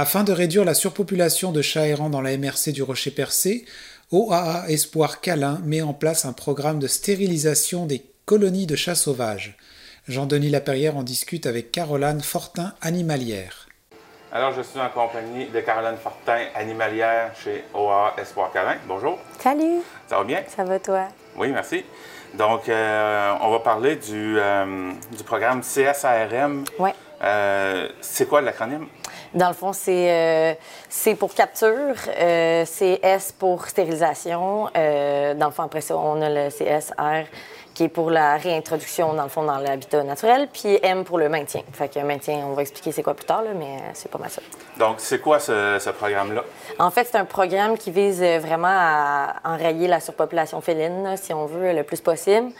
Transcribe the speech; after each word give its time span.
Afin 0.00 0.22
de 0.22 0.32
réduire 0.32 0.64
la 0.64 0.74
surpopulation 0.74 1.50
de 1.50 1.60
chats 1.60 1.88
errants 1.88 2.08
dans 2.08 2.20
la 2.20 2.38
MRC 2.38 2.70
du 2.70 2.84
Rocher 2.84 3.10
Percé, 3.10 3.64
OAA 4.12 4.66
Espoir 4.68 5.20
Câlin 5.20 5.60
met 5.64 5.82
en 5.82 5.92
place 5.92 6.24
un 6.24 6.32
programme 6.32 6.78
de 6.78 6.86
stérilisation 6.86 7.84
des 7.84 8.04
colonies 8.24 8.68
de 8.68 8.76
chats 8.76 8.94
sauvages. 8.94 9.56
Jean-Denis 10.06 10.50
Laperrière 10.50 10.96
en 10.96 11.02
discute 11.02 11.46
avec 11.46 11.72
Caroline 11.72 12.20
Fortin, 12.20 12.74
animalière. 12.80 13.66
Alors, 14.30 14.52
je 14.52 14.62
suis 14.62 14.78
en 14.78 14.88
compagnie 14.88 15.46
de 15.46 15.58
Caroline 15.58 15.98
Fortin, 16.00 16.44
animalière 16.54 17.32
chez 17.42 17.64
OAA 17.74 18.14
Espoir 18.18 18.52
Câlin. 18.52 18.76
Bonjour. 18.86 19.18
Salut. 19.40 19.80
Ça 20.06 20.18
va 20.18 20.22
bien? 20.22 20.44
Ça 20.46 20.62
va 20.62 20.78
toi? 20.78 21.08
Oui, 21.36 21.48
merci. 21.48 21.84
Donc, 22.34 22.68
euh, 22.68 23.34
on 23.40 23.50
va 23.50 23.58
parler 23.58 23.96
du, 23.96 24.38
euh, 24.38 24.92
du 25.16 25.24
programme 25.24 25.62
CSARM. 25.62 26.66
Oui. 26.78 26.90
Euh, 27.20 27.88
c'est 28.00 28.28
quoi 28.28 28.40
l'acronyme? 28.40 28.86
Dans 29.34 29.48
le 29.48 29.54
fond, 29.54 29.72
c'est 29.72 30.58
C 30.88 31.14
pour 31.14 31.34
capture, 31.34 31.94
c'est 32.04 33.00
S 33.02 33.32
pour 33.32 33.66
stérilisation. 33.66 34.64
dans 34.74 35.46
le 35.46 35.52
fond, 35.52 35.64
après 35.64 35.80
ça, 35.80 35.96
on 35.96 36.20
a 36.22 36.28
le 36.28 36.48
CSR 36.50 37.26
qui 37.78 37.84
est 37.84 37.88
pour 37.88 38.10
la 38.10 38.38
réintroduction, 38.38 39.14
dans 39.14 39.22
le 39.22 39.28
fond, 39.28 39.44
dans 39.44 39.58
l'habitat 39.58 40.02
naturel, 40.02 40.48
puis 40.52 40.80
M 40.82 41.04
pour 41.04 41.16
le 41.16 41.28
maintien. 41.28 41.60
Fait 41.72 41.88
que 41.88 42.00
maintien, 42.00 42.38
on 42.44 42.54
va 42.54 42.62
expliquer 42.62 42.90
c'est 42.90 43.04
quoi 43.04 43.14
plus 43.14 43.24
tard, 43.24 43.42
là, 43.42 43.50
mais 43.56 43.78
c'est 43.94 44.10
pas 44.10 44.18
mal 44.18 44.30
ça. 44.30 44.42
Donc, 44.80 44.96
c'est 44.98 45.20
quoi 45.20 45.38
ce, 45.38 45.90
programme-là? 45.90 46.42
En 46.80 46.90
fait, 46.90 47.06
c'est 47.08 47.18
un 47.18 47.24
programme 47.24 47.78
qui 47.78 47.92
vise 47.92 48.20
vraiment 48.20 48.66
à 48.68 49.34
enrayer 49.44 49.86
la 49.86 50.00
surpopulation 50.00 50.60
féline, 50.60 51.14
si 51.16 51.32
on 51.32 51.46
veut, 51.46 51.72
le 51.72 51.84
plus 51.84 52.00
possible. 52.00 52.50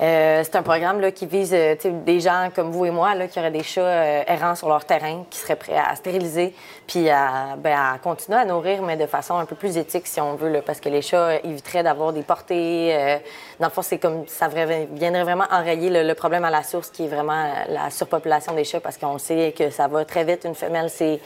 Euh, 0.00 0.42
c'est 0.44 0.54
un 0.54 0.62
programme 0.62 1.10
qui 1.10 1.26
vise 1.26 1.52
euh, 1.52 1.74
des 2.04 2.20
gens 2.20 2.50
comme 2.54 2.70
vous 2.70 2.84
et 2.84 2.90
moi 2.92 3.16
là, 3.16 3.26
qui 3.26 3.40
auraient 3.40 3.50
des 3.50 3.64
chats 3.64 3.80
euh, 3.80 4.22
errants 4.28 4.54
sur 4.54 4.68
leur 4.68 4.84
terrain, 4.84 5.24
qui 5.28 5.40
seraient 5.40 5.56
prêts 5.56 5.76
à 5.76 5.96
stériliser, 5.96 6.54
puis 6.86 7.10
à, 7.10 7.56
ben, 7.58 7.76
à, 7.76 7.98
continuer 7.98 8.38
à 8.38 8.44
nourrir, 8.44 8.80
mais 8.82 8.96
de 8.96 9.06
façon 9.06 9.36
un 9.36 9.44
peu 9.44 9.56
plus 9.56 9.76
éthique, 9.76 10.06
si 10.06 10.20
on 10.20 10.36
veut, 10.36 10.50
là, 10.50 10.62
parce 10.62 10.78
que 10.78 10.88
les 10.88 11.02
chats 11.02 11.38
éviteraient 11.42 11.82
d'avoir 11.82 12.12
des 12.12 12.22
portées. 12.22 13.18
dans 13.58 13.66
le 13.66 13.72
fond, 13.72 13.82
c'est 13.82 13.98
comme 13.98 14.24
ça 14.28 14.46
viendrait 14.46 15.24
vraiment 15.24 15.46
enrayer 15.50 15.90
le, 15.90 16.14
problème 16.14 16.44
à 16.44 16.50
la 16.50 16.62
source, 16.62 16.90
qui 16.90 17.04
est 17.04 17.08
vraiment 17.08 17.44
la 17.68 17.90
surpopulation 17.90 18.54
des 18.54 18.64
chats, 18.64 18.80
parce 18.80 18.98
qu'on 18.98 19.18
sait 19.18 19.52
que 19.56 19.70
ça 19.70 19.88
va 19.88 20.04
très 20.04 20.22
vite. 20.22 20.44
Une 20.44 20.54
femelle, 20.54 20.90
c'est 20.90 21.18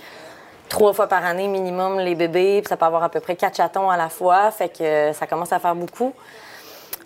trois 0.71 0.95
fois 0.95 1.09
par 1.09 1.27
année 1.27 1.49
minimum 1.49 1.99
les 2.01 2.15
bébés, 2.15 2.63
puis 2.63 2.69
ça 2.71 2.79
peut 2.79 2.87
avoir 2.87 3.03
à 3.03 3.11
peu 3.11 3.21
près 3.21 3.37
quatre 3.37 3.57
chatons 3.57 3.91
à 3.91 3.99
la 3.99 4.09
fois, 4.09 4.51
fait 4.51 4.71
que 4.71 5.13
ça 5.13 5.27
commence 5.27 5.53
à 5.53 5.59
faire 5.59 5.75
beaucoup. 5.75 6.15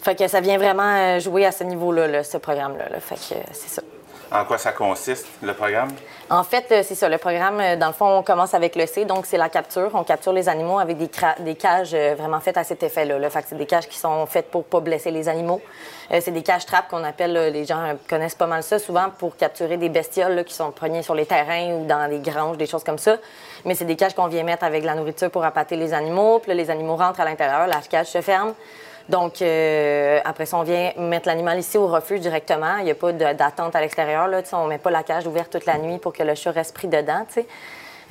Fait 0.06 0.14
que 0.14 0.28
ça 0.28 0.38
vient 0.38 0.56
vraiment 0.56 0.84
euh, 0.84 1.18
jouer 1.18 1.44
à 1.44 1.50
ce 1.50 1.64
niveau-là, 1.64 2.22
ce 2.22 2.36
programme-là. 2.36 2.84
Fait 3.00 3.16
que 3.16 3.40
euh, 3.40 3.42
c'est 3.50 3.68
ça. 3.68 3.82
En 4.30 4.44
quoi 4.44 4.56
ça 4.56 4.70
consiste, 4.70 5.26
le 5.42 5.52
programme? 5.52 5.88
En 6.30 6.44
fait, 6.44 6.64
euh, 6.70 6.82
c'est 6.86 6.94
ça. 6.94 7.08
Le 7.08 7.18
programme, 7.18 7.60
dans 7.74 7.88
le 7.88 7.92
fond, 7.92 8.18
on 8.18 8.22
commence 8.22 8.54
avec 8.54 8.76
le 8.76 8.86
C, 8.86 9.04
donc 9.04 9.26
c'est 9.26 9.36
la 9.36 9.48
capture. 9.48 9.90
On 9.94 10.04
capture 10.04 10.32
les 10.32 10.48
animaux 10.48 10.78
avec 10.78 10.96
des, 10.96 11.10
des 11.40 11.56
cages 11.56 11.96
vraiment 12.16 12.38
faites 12.38 12.56
à 12.56 12.62
cet 12.62 12.84
effet-là. 12.84 13.18
Là. 13.18 13.28
Fait 13.30 13.42
que 13.42 13.48
c'est 13.48 13.58
des 13.58 13.66
cages 13.66 13.88
qui 13.88 13.98
sont 13.98 14.26
faites 14.26 14.48
pour 14.48 14.62
pas 14.62 14.78
blesser 14.78 15.10
les 15.10 15.28
animaux. 15.28 15.60
c'est 16.08 16.30
des 16.30 16.44
cages 16.44 16.66
trappes 16.66 16.86
qu'on 16.88 17.02
appelle, 17.02 17.32
les 17.52 17.64
gens 17.64 17.96
connaissent 18.08 18.36
pas 18.36 18.46
mal 18.46 18.62
ça, 18.62 18.78
souvent 18.78 19.10
pour 19.18 19.36
capturer 19.36 19.76
des 19.76 19.88
bestioles 19.88 20.44
qui 20.44 20.54
sont 20.54 20.70
poignées 20.70 21.02
sur 21.02 21.16
les 21.16 21.26
terrains 21.26 21.72
ou 21.72 21.84
dans 21.84 22.08
des 22.08 22.20
granges, 22.20 22.58
des 22.58 22.66
choses 22.66 22.84
comme 22.84 22.98
ça. 22.98 23.16
Mais 23.64 23.74
c'est 23.74 23.84
des 23.84 23.96
cages 23.96 24.14
qu'on 24.14 24.28
vient 24.28 24.44
mettre 24.44 24.62
avec 24.62 24.84
la 24.84 24.94
nourriture 24.94 25.32
pour 25.32 25.44
appâter 25.44 25.74
les 25.74 25.92
animaux. 25.92 26.38
Puis 26.38 26.50
là, 26.50 26.54
les 26.54 26.70
animaux 26.70 26.94
rentrent 26.94 27.18
à 27.18 27.24
l'intérieur, 27.24 27.66
la 27.66 27.80
cage 27.80 28.06
se 28.06 28.20
ferme. 28.20 28.54
Donc, 29.08 29.40
euh, 29.40 30.20
après 30.24 30.46
ça, 30.46 30.56
on 30.58 30.62
vient 30.62 30.92
mettre 30.98 31.28
l'animal 31.28 31.58
ici 31.58 31.78
au 31.78 31.86
refuge 31.86 32.20
directement. 32.20 32.78
Il 32.78 32.84
n'y 32.84 32.90
a 32.90 32.94
pas 32.94 33.12
d'attente 33.12 33.76
à 33.76 33.80
l'extérieur. 33.80 34.28
On 34.52 34.64
ne 34.64 34.68
met 34.68 34.78
pas 34.78 34.90
la 34.90 35.02
cage 35.02 35.26
ouverte 35.26 35.52
toute 35.52 35.66
la 35.66 35.78
nuit 35.78 35.98
pour 35.98 36.12
que 36.12 36.22
le 36.22 36.34
chat 36.34 36.50
reste 36.50 36.74
pris 36.74 36.88
dedans. 36.88 37.24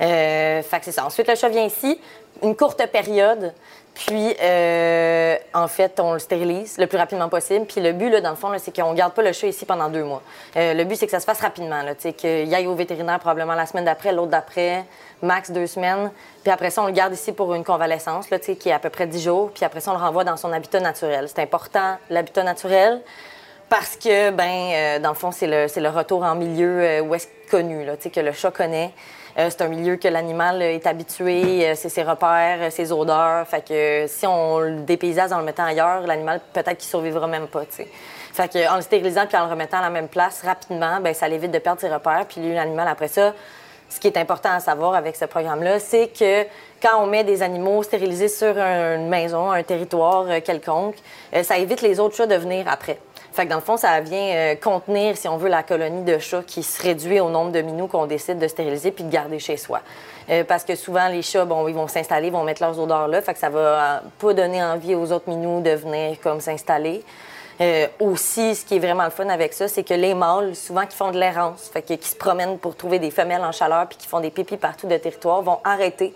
Euh, 0.00 0.62
c'est 0.82 0.92
ça. 0.92 1.04
Ensuite, 1.04 1.28
le 1.28 1.34
chat 1.34 1.48
vient 1.48 1.64
ici, 1.64 2.00
une 2.42 2.56
courte 2.56 2.84
période. 2.86 3.52
Puis, 3.94 4.36
euh, 4.42 5.36
en 5.54 5.68
fait, 5.68 5.98
on 6.00 6.12
le 6.12 6.18
stérilise 6.18 6.76
le 6.76 6.86
plus 6.86 6.98
rapidement 6.98 7.30
possible. 7.30 7.64
Puis 7.64 7.80
le 7.80 7.92
but, 7.92 8.10
là, 8.10 8.20
dans 8.20 8.30
le 8.30 8.36
fond, 8.36 8.52
c'est 8.58 8.76
qu'on 8.76 8.92
ne 8.92 8.96
garde 8.96 9.14
pas 9.14 9.22
le 9.22 9.32
chat 9.32 9.46
ici 9.46 9.64
pendant 9.64 9.88
deux 9.88 10.04
mois. 10.04 10.20
Euh, 10.54 10.74
le 10.74 10.84
but, 10.84 10.96
c'est 10.96 11.06
que 11.06 11.12
ça 11.12 11.20
se 11.20 11.24
fasse 11.24 11.40
rapidement. 11.40 11.80
Qu'il 12.14 12.54
aille 12.54 12.66
au 12.66 12.74
vétérinaire 12.74 13.18
probablement 13.18 13.54
la 13.54 13.64
semaine 13.64 13.86
d'après, 13.86 14.12
l'autre 14.12 14.30
d'après, 14.30 14.84
max 15.22 15.50
deux 15.50 15.66
semaines. 15.66 16.10
Puis 16.42 16.52
après 16.52 16.68
ça, 16.68 16.82
on 16.82 16.86
le 16.86 16.92
garde 16.92 17.14
ici 17.14 17.32
pour 17.32 17.54
une 17.54 17.64
convalescence, 17.64 18.28
là, 18.28 18.38
qui 18.38 18.68
est 18.68 18.72
à 18.72 18.78
peu 18.78 18.90
près 18.90 19.06
dix 19.06 19.22
jours. 19.22 19.50
Puis 19.54 19.64
après 19.64 19.80
ça, 19.80 19.92
on 19.92 19.94
le 19.94 20.00
renvoie 20.00 20.24
dans 20.24 20.36
son 20.36 20.52
habitat 20.52 20.80
naturel. 20.80 21.26
C'est 21.34 21.40
important, 21.40 21.96
l'habitat 22.10 22.42
naturel, 22.42 23.00
parce 23.68 23.96
que, 23.96 24.30
ben, 24.30 24.44
euh, 24.44 24.98
dans 24.98 25.10
le 25.10 25.14
fond, 25.14 25.32
c'est 25.32 25.46
le, 25.46 25.66
le, 25.80 25.88
retour 25.88 26.22
en 26.22 26.34
milieu 26.34 27.00
où 27.02 27.14
est 27.14 27.28
connu, 27.50 27.84
là, 27.84 27.96
que 27.96 28.20
le 28.20 28.32
chat 28.32 28.50
connaît. 28.50 28.92
Euh, 29.38 29.48
c'est 29.50 29.62
un 29.62 29.68
milieu 29.68 29.96
que 29.96 30.08
l'animal 30.08 30.62
est 30.62 30.86
habitué, 30.86 31.68
euh, 31.68 31.74
c'est 31.74 31.90
ses 31.90 32.02
repères, 32.02 32.58
euh, 32.62 32.70
ses 32.70 32.90
odeurs. 32.90 33.46
Fait 33.46 33.66
que 33.66 34.06
si 34.08 34.26
on 34.26 34.60
le 34.60 34.80
dépaysase 34.80 35.32
en 35.32 35.38
le 35.38 35.44
mettant 35.44 35.64
ailleurs, 35.64 36.00
l'animal 36.06 36.40
peut-être 36.54 36.78
qu'il 36.78 36.88
survivra 36.88 37.26
même 37.26 37.46
pas. 37.46 37.64
Fait 38.32 38.50
que, 38.50 38.70
en 38.70 38.76
le 38.76 38.82
stérilisant 38.82 39.26
puis 39.26 39.36
en 39.36 39.44
le 39.44 39.50
remettant 39.50 39.78
à 39.78 39.82
la 39.82 39.90
même 39.90 40.08
place 40.08 40.42
rapidement, 40.42 41.00
ben 41.02 41.12
ça 41.12 41.28
l'évite 41.28 41.50
de 41.50 41.58
perdre 41.58 41.82
ses 41.82 41.92
repères. 41.92 42.24
Puis 42.26 42.54
l'animal 42.54 42.88
après 42.88 43.08
ça, 43.08 43.34
ce 43.90 44.00
qui 44.00 44.06
est 44.06 44.16
important 44.16 44.52
à 44.52 44.60
savoir 44.60 44.94
avec 44.94 45.16
ce 45.16 45.26
programme-là, 45.26 45.80
c'est 45.80 46.08
que 46.08 46.44
quand 46.80 47.02
on 47.02 47.06
met 47.06 47.22
des 47.22 47.42
animaux 47.42 47.82
stérilisés 47.82 48.28
sur 48.28 48.56
une 48.56 49.08
maison, 49.08 49.50
un 49.50 49.62
territoire 49.62 50.42
quelconque, 50.42 50.96
ça 51.42 51.58
évite 51.58 51.82
les 51.82 52.00
autres 52.00 52.16
chats 52.16 52.26
de 52.26 52.34
venir 52.34 52.66
après. 52.68 52.98
Fait 53.36 53.44
que 53.44 53.50
dans 53.50 53.56
le 53.56 53.62
fond, 53.62 53.76
ça 53.76 54.00
vient 54.00 54.34
euh, 54.34 54.54
contenir, 54.54 55.14
si 55.18 55.28
on 55.28 55.36
veut, 55.36 55.50
la 55.50 55.62
colonie 55.62 56.02
de 56.04 56.18
chats 56.18 56.42
qui 56.46 56.62
se 56.62 56.82
réduit 56.82 57.20
au 57.20 57.28
nombre 57.28 57.52
de 57.52 57.60
minous 57.60 57.86
qu'on 57.86 58.06
décide 58.06 58.38
de 58.38 58.48
stériliser 58.48 58.92
puis 58.92 59.04
de 59.04 59.10
garder 59.10 59.38
chez 59.38 59.58
soi. 59.58 59.82
Euh, 60.30 60.42
parce 60.42 60.64
que 60.64 60.74
souvent, 60.74 61.06
les 61.08 61.20
chats, 61.20 61.44
bon, 61.44 61.68
ils 61.68 61.74
vont 61.74 61.86
s'installer, 61.86 62.30
vont 62.30 62.44
mettre 62.44 62.62
leurs 62.62 62.80
odeurs 62.80 63.08
là. 63.08 63.20
Fait 63.20 63.34
que 63.34 63.38
ça 63.38 63.50
va 63.50 63.58
euh, 63.58 63.98
pas 64.18 64.32
donner 64.32 64.64
envie 64.64 64.94
aux 64.94 65.12
autres 65.12 65.28
minous 65.28 65.60
de 65.60 65.72
venir 65.72 66.18
comme 66.22 66.40
s'installer. 66.40 67.04
aussi, 68.00 68.54
ce 68.54 68.64
qui 68.64 68.76
est 68.76 68.78
vraiment 68.78 69.04
le 69.04 69.10
fun 69.10 69.28
avec 69.28 69.52
ça, 69.52 69.68
c'est 69.68 69.84
que 69.84 69.92
les 69.92 70.14
mâles, 70.14 70.56
souvent 70.56 70.86
qui 70.86 70.96
font 70.96 71.10
de 71.10 71.18
l'errance, 71.18 71.68
fait 71.70 71.82
que, 71.82 71.92
qui 71.92 72.08
se 72.08 72.16
promènent 72.16 72.56
pour 72.58 72.74
trouver 72.74 72.98
des 72.98 73.10
femelles 73.10 73.44
en 73.44 73.52
chaleur 73.52 73.86
puis 73.86 73.98
qui 73.98 74.06
font 74.06 74.20
des 74.20 74.30
pipis 74.30 74.56
partout 74.56 74.86
de 74.86 74.96
territoire, 74.96 75.42
vont 75.42 75.58
arrêter 75.62 76.14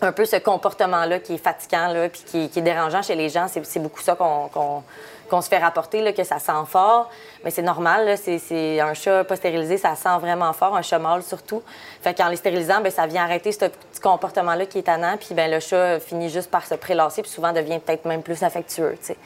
un 0.00 0.12
peu 0.12 0.24
ce 0.24 0.36
comportement-là 0.36 1.20
qui 1.20 1.34
est 1.34 1.38
fatigant, 1.38 1.88
là, 1.88 2.08
puis 2.08 2.22
qui, 2.26 2.58
est 2.58 2.62
dérangeant 2.62 3.02
chez 3.02 3.14
les 3.14 3.28
gens. 3.28 3.46
C'est 3.48 3.80
beaucoup 3.80 4.00
ça 4.00 4.16
qu'on 4.16 4.82
se 5.40 5.48
fait 5.48 5.58
rapporter 5.58 6.02
là, 6.02 6.12
que 6.12 6.24
ça 6.24 6.38
sent 6.38 6.52
fort. 6.66 7.10
Mais 7.44 7.50
c'est 7.50 7.62
normal, 7.62 8.16
c'est 8.18 8.80
un 8.80 8.94
chat 8.94 9.24
pas 9.24 9.36
stérilisé, 9.36 9.76
ça 9.76 9.94
sent 9.94 10.18
vraiment 10.20 10.52
fort, 10.52 10.76
un 10.76 10.82
chat 10.82 10.98
mâle 10.98 11.22
surtout. 11.22 11.62
Fait 12.02 12.14
qu'en 12.14 12.28
les 12.28 12.36
stérilisant, 12.36 12.80
ben, 12.80 12.90
ça 12.90 13.06
vient 13.06 13.24
arrêter 13.24 13.50
ce 13.52 13.66
petit 13.66 14.00
comportement-là 14.02 14.66
qui 14.66 14.78
est 14.78 14.82
tannant, 14.82 15.16
puis 15.16 15.34
ben, 15.34 15.50
le 15.50 15.60
chat 15.60 15.98
finit 16.00 16.28
juste 16.28 16.50
par 16.50 16.66
se 16.66 16.74
prélasser, 16.74 17.22
puis 17.22 17.30
souvent 17.30 17.52
devient 17.52 17.78
peut-être 17.78 18.04
même 18.04 18.22
plus 18.22 18.42
affectueux. 18.42 18.96
T'sais. 19.00 19.16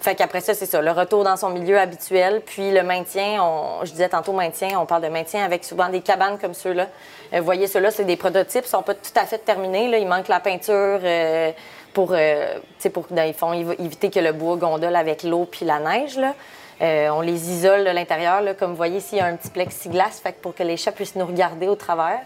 Fait 0.00 0.14
qu'après 0.16 0.40
ça, 0.40 0.52
c'est 0.52 0.66
ça, 0.66 0.82
le 0.82 0.90
retour 0.90 1.22
dans 1.22 1.36
son 1.36 1.50
milieu 1.50 1.78
habituel, 1.78 2.42
puis 2.44 2.72
le 2.72 2.82
maintien, 2.82 3.42
on, 3.42 3.84
je 3.84 3.92
disais 3.92 4.08
tantôt 4.08 4.32
maintien, 4.32 4.78
on 4.80 4.84
parle 4.84 5.02
de 5.02 5.08
maintien 5.08 5.44
avec 5.44 5.64
souvent 5.64 5.88
des 5.88 6.00
cabanes 6.00 6.38
comme 6.38 6.54
ceux-là. 6.54 6.88
Euh, 7.32 7.38
vous 7.38 7.44
voyez, 7.44 7.68
ceux-là, 7.68 7.90
c'est 7.90 8.04
des 8.04 8.16
prototypes, 8.16 8.64
ils 8.64 8.68
sont 8.68 8.82
pas 8.82 8.94
tout 8.94 9.12
à 9.14 9.26
fait 9.26 9.38
terminés, 9.38 9.88
là. 9.88 9.98
il 9.98 10.08
manque 10.08 10.28
la 10.28 10.40
peinture. 10.40 11.00
Euh, 11.02 11.52
pour, 11.92 12.12
euh, 12.12 12.58
pour 12.92 13.06
dans 13.10 13.52
éviter 13.78 14.10
que 14.10 14.20
le 14.20 14.32
bois 14.32 14.56
gondole 14.56 14.96
avec 14.96 15.22
l'eau 15.22 15.46
puis 15.50 15.64
la 15.64 15.78
neige. 15.78 16.16
Là. 16.18 16.34
Euh, 16.80 17.10
on 17.10 17.20
les 17.20 17.50
isole 17.50 17.84
de 17.84 17.90
l'intérieur. 17.90 18.42
Comme 18.58 18.70
vous 18.70 18.76
voyez 18.76 18.98
ici, 18.98 19.16
il 19.16 19.18
y 19.18 19.20
a 19.20 19.26
un 19.26 19.36
petit 19.36 19.50
plexiglas 19.50 20.20
fait 20.22 20.36
pour 20.40 20.54
que 20.54 20.62
les 20.62 20.76
chats 20.76 20.92
puissent 20.92 21.16
nous 21.16 21.26
regarder 21.26 21.68
au 21.68 21.76
travers. 21.76 22.20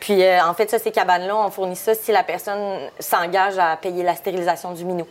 Puis, 0.00 0.22
euh, 0.22 0.42
en 0.42 0.54
fait, 0.54 0.70
ça, 0.70 0.78
ces 0.78 0.92
cabanes-là, 0.92 1.36
on 1.36 1.50
fournit 1.50 1.76
ça 1.76 1.94
si 1.94 2.10
la 2.10 2.22
personne 2.22 2.78
s'engage 2.98 3.58
à 3.58 3.76
payer 3.76 4.02
la 4.02 4.14
stérilisation 4.14 4.72
du 4.72 4.84
minou. 4.86 5.06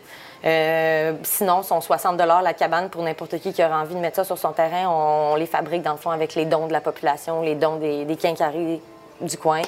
Sinon, 1.24 1.62
sont 1.62 1.81
60 1.81 2.18
la 2.18 2.54
cabane 2.54 2.90
pour 2.90 3.04
n'importe 3.04 3.38
qui 3.40 3.54
qui 3.54 3.64
aura 3.64 3.81
envie 3.81 3.94
de 3.94 4.00
mettre 4.00 4.16
ça 4.16 4.24
sur 4.24 4.38
son 4.38 4.52
terrain. 4.52 4.90
On, 4.90 5.36
les 5.36 5.46
fabrique, 5.46 5.84
dans 5.84 5.92
le 5.92 5.98
fond, 5.98 6.10
avec 6.10 6.34
les 6.34 6.45
dons 6.45 6.66
de 6.66 6.74
la 6.74 6.81
population, 6.81 7.42
les 7.42 7.56
dons 7.56 7.75
des, 7.75 8.06
des 8.06 8.16
quincaries 8.16 8.81
du 9.22 9.38
coin. 9.38 9.62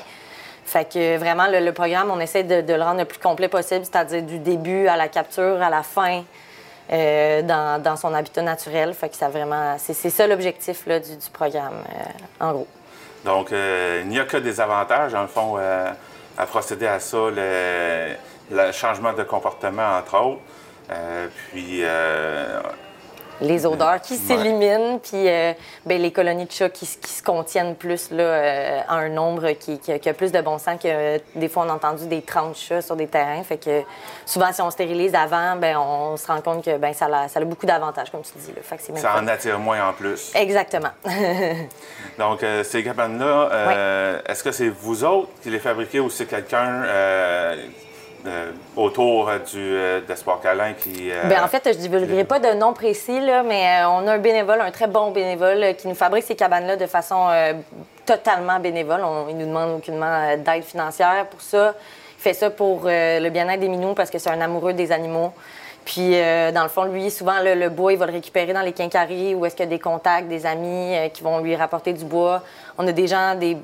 Fait 0.65 0.85
que 0.85 1.17
vraiment, 1.17 1.47
le, 1.47 1.71
programme, 1.71 2.11
on 2.11 2.19
essaie 2.19 2.43
de, 2.43 2.73
le 2.73 2.81
rendre 2.81 2.99
le 2.99 3.05
plus 3.05 3.19
complet 3.19 3.47
possible, 3.47 3.83
c'est-à-dire 3.85 4.23
du 4.23 4.39
début 4.39 4.87
à 4.87 4.95
la 4.95 5.07
capture, 5.07 5.61
à 5.61 5.69
la 5.69 5.83
fin, 5.83 6.23
euh, 6.91 7.41
dans, 7.41 7.95
son 7.97 8.13
habitat 8.13 8.41
naturel. 8.41 8.93
Fait 8.93 9.09
que 9.09 9.15
ça 9.15 9.29
vraiment, 9.29 9.75
c'est, 9.77 9.93
ça 9.93 10.27
l'objectif 10.27 10.87
du, 10.87 11.17
du, 11.17 11.29
programme, 11.31 11.83
euh, 11.89 12.45
en 12.45 12.51
gros. 12.53 12.67
Donc, 13.25 13.51
euh, 13.51 14.01
il 14.03 14.09
n'y 14.09 14.19
a 14.19 14.25
que 14.25 14.37
des 14.37 14.61
avantages, 14.61 15.11
dans 15.11 15.21
le 15.21 15.27
fond, 15.27 15.57
à 15.57 16.45
procéder 16.45 16.87
à 16.87 16.99
ça, 16.99 17.17
le, 17.29 18.71
changement 18.71 19.13
de 19.13 19.23
comportement, 19.23 19.97
entre 19.97 20.17
autres. 20.17 20.41
puis, 21.51 21.83
les 23.41 23.65
odeurs 23.65 23.99
qui 24.01 24.17
s'éliminent, 24.17 24.99
puis 24.99 25.27
euh, 25.27 25.53
ben, 25.85 26.01
les 26.01 26.11
colonies 26.11 26.45
de 26.45 26.51
chats 26.51 26.69
qui, 26.69 26.85
se 26.85 27.23
contiennent 27.23 27.75
plus 27.75 28.11
là, 28.11 28.23
euh, 28.23 28.79
à 28.87 28.95
un 28.95 29.09
nombre 29.09 29.51
qui, 29.51 29.79
a 29.91 30.13
plus 30.13 30.31
de 30.31 30.41
bon 30.41 30.57
sens 30.57 30.79
que 30.81 31.19
des 31.35 31.49
fois 31.49 31.65
on 31.65 31.69
a 31.69 31.73
entendu 31.73 32.07
des 32.07 32.21
30 32.21 32.55
chats 32.55 32.81
sur 32.81 32.95
des 32.95 33.07
terrains. 33.07 33.43
Fait 33.43 33.57
que 33.57 33.81
souvent, 34.25 34.51
si 34.53 34.61
on 34.61 34.69
stérilise 34.69 35.15
avant, 35.15 35.55
ben, 35.55 35.77
on 35.77 36.17
se 36.17 36.27
rend 36.27 36.41
compte 36.41 36.63
que 36.63 36.77
ben, 36.77 36.93
ça, 36.93 37.07
a, 37.07 37.27
ça 37.27 37.39
a 37.39 37.43
beaucoup 37.43 37.65
d'avantages, 37.65 38.11
comme 38.11 38.21
tu 38.21 38.37
dis. 38.37 38.53
Là. 38.55 38.61
Fait 38.61 38.79
ça 38.97 39.15
en 39.17 39.27
attire 39.27 39.59
moins 39.59 39.89
en 39.89 39.93
plus. 39.93 40.31
Exactement. 40.35 40.91
Donc, 42.19 42.45
ces 42.63 42.83
cabanes-là, 42.83 44.21
est-ce 44.27 44.43
que 44.43 44.51
c'est 44.51 44.69
vous 44.69 45.03
autres 45.03 45.29
qui 45.41 45.49
les 45.49 45.59
fabriquez 45.59 45.99
ou 45.99 46.09
c'est 46.09 46.25
quelqu'un 46.25 46.83
euh, 48.27 48.51
autour 48.75 49.29
euh, 49.29 49.39
du, 49.39 49.57
euh, 49.57 50.01
d'Espoir 50.01 50.39
Câlin 50.41 50.73
qui. 50.73 51.11
Bien, 51.25 51.43
en 51.43 51.47
fait, 51.47 51.63
je 51.65 51.69
ne 51.69 51.75
divulguerai 51.75 52.23
pas 52.23 52.39
de 52.39 52.53
nom 52.53 52.73
précis, 52.73 53.19
là, 53.19 53.41
mais 53.41 53.83
on 53.85 54.07
a 54.07 54.13
un 54.13 54.17
bénévole, 54.19 54.61
un 54.61 54.69
très 54.71 54.87
bon 54.87 55.11
bénévole, 55.11 55.75
qui 55.75 55.87
nous 55.87 55.95
fabrique 55.95 56.23
ces 56.23 56.35
cabanes-là 56.35 56.75
de 56.77 56.85
façon 56.85 57.29
totalement 58.05 58.59
bénévole. 58.59 59.01
Il 59.29 59.37
nous 59.37 59.47
demande 59.47 59.77
aucunement 59.77 60.37
d'aide 60.37 60.63
financière 60.63 61.25
pour 61.29 61.41
ça. 61.41 61.73
Il 62.19 62.21
fait 62.21 62.33
ça 62.33 62.51
pour 62.51 62.81
le 62.85 63.29
bien-être 63.29 63.59
des 63.59 63.69
minous 63.69 63.95
parce 63.95 64.11
que 64.11 64.19
c'est 64.19 64.29
un 64.29 64.41
amoureux 64.41 64.73
des 64.73 64.91
animaux. 64.91 65.33
Puis, 65.85 66.15
euh, 66.15 66.51
dans 66.51 66.63
le 66.63 66.69
fond, 66.69 66.83
lui, 66.83 67.09
souvent, 67.09 67.39
le, 67.43 67.69
bois, 67.69 67.93
il 67.93 67.97
va 67.97 68.05
le 68.05 68.11
récupérer 68.11 68.53
dans 68.53 68.61
les 68.61 68.71
quincailleries 68.71 69.33
ou 69.33 69.45
est-ce 69.45 69.55
qu'il 69.55 69.65
y 69.65 69.67
a 69.67 69.69
des 69.69 69.79
contacts, 69.79 70.27
des 70.27 70.45
amis 70.45 70.95
euh, 70.95 71.09
qui 71.09 71.23
vont 71.23 71.39
lui 71.39 71.55
rapporter 71.55 71.93
du 71.93 72.05
bois. 72.05 72.43
On 72.77 72.87
a 72.87 72.91
des 72.91 73.07
gens, 73.07 73.35
des, 73.35 73.57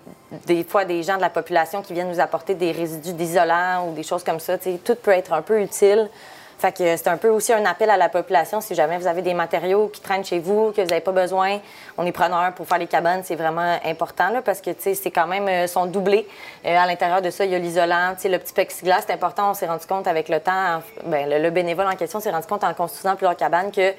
des, 0.45 0.63
fois, 0.63 0.83
des 0.83 1.03
gens 1.03 1.17
de 1.17 1.21
la 1.21 1.29
population 1.29 1.81
qui 1.81 1.93
viennent 1.93 2.09
nous 2.09 2.19
apporter 2.19 2.55
des 2.55 2.71
résidus 2.71 3.13
d'isolant 3.13 3.87
ou 3.87 3.93
des 3.93 4.03
choses 4.03 4.23
comme 4.23 4.39
ça. 4.39 4.57
tout 4.57 4.95
peut 4.95 5.11
être 5.11 5.33
un 5.33 5.41
peu 5.41 5.61
utile. 5.61 6.09
Fait 6.57 6.75
que 6.75 6.97
c'est 6.97 7.07
un 7.07 7.17
peu 7.17 7.29
aussi 7.29 7.53
un 7.53 7.65
appel 7.65 7.89
à 7.91 7.97
la 7.97 8.09
population. 8.09 8.61
Si 8.61 8.73
jamais 8.73 8.97
vous 8.97 9.05
avez 9.05 9.21
des 9.21 9.35
matériaux 9.35 9.89
qui 9.89 10.01
traînent 10.01 10.25
chez 10.25 10.39
vous, 10.39 10.71
que 10.71 10.81
vous 10.81 10.87
n'avez 10.87 11.01
pas 11.01 11.11
besoin, 11.11 11.59
on 11.99 12.05
est 12.05 12.11
preneur 12.11 12.51
pour 12.53 12.67
faire 12.67 12.79
les 12.79 12.87
cabanes. 12.87 13.21
C'est 13.23 13.35
vraiment 13.35 13.77
important 13.85 14.29
là, 14.29 14.41
parce 14.41 14.61
que 14.61 14.71
c'est 14.79 15.11
quand 15.11 15.27
même 15.27 15.47
euh, 15.47 15.67
sont 15.67 15.85
doublés. 15.85 16.27
Euh, 16.65 16.75
à 16.75 16.87
l'intérieur 16.87 17.21
de 17.21 17.29
ça, 17.29 17.45
il 17.45 17.51
y 17.51 17.55
a 17.55 17.59
l'isolant, 17.59 18.15
le 18.23 18.37
petit 18.39 18.53
plexiglas. 18.53 19.01
C'est 19.05 19.13
important. 19.13 19.51
On 19.51 19.53
s'est 19.53 19.67
rendu 19.67 19.85
compte 19.85 20.07
avec 20.07 20.29
le 20.29 20.39
temps, 20.39 20.81
ben, 21.05 21.29
le, 21.29 21.49
bénévole 21.51 21.85
en 21.85 21.95
question 21.95 22.19
s'est 22.19 22.31
rendu 22.31 22.47
compte 22.47 22.63
en 22.63 22.73
construisant 22.73 23.15
plusieurs 23.15 23.37
cabanes 23.37 23.71
que 23.71 23.93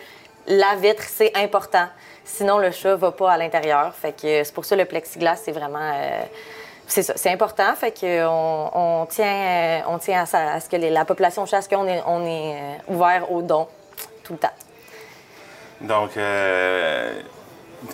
la 0.49 0.75
vitre, 0.77 1.05
c'est 1.07 1.37
important. 1.37 1.87
Sinon, 2.25 2.59
le 2.59 2.73
chat 2.73 2.97
va 2.97 3.13
pas 3.13 3.31
à 3.31 3.37
l'intérieur. 3.37 3.95
Fait 3.95 4.13
que 4.13 4.43
c'est 4.43 4.55
pour 4.55 4.65
ça 4.65 4.75
le 4.75 4.85
plexiglas, 4.85 5.37
c'est 5.37 5.53
vraiment. 5.53 5.79
Euh, 5.79 6.23
c'est 6.89 7.03
ça, 7.03 7.13
c'est 7.17 7.31
important. 7.31 7.75
Fait 7.77 7.93
qu'on 7.93 8.71
on 8.73 9.07
tient, 9.07 9.27
euh, 9.27 9.81
on 9.89 9.99
tient 9.99 10.25
à, 10.33 10.59
ce 10.59 10.69
que 10.69 10.77
la 10.77 11.05
population 11.05 11.45
chasse 11.45 11.69
qu'on 11.69 11.87
est, 11.87 12.03
on 12.07 12.25
est 12.25 12.57
euh, 12.57 12.95
ouvert 12.95 13.31
aux 13.31 13.43
dons 13.43 13.69
tout 14.25 14.33
le 14.33 14.39
temps. 14.39 14.49
Donc, 15.83 16.17
euh, 16.17 17.13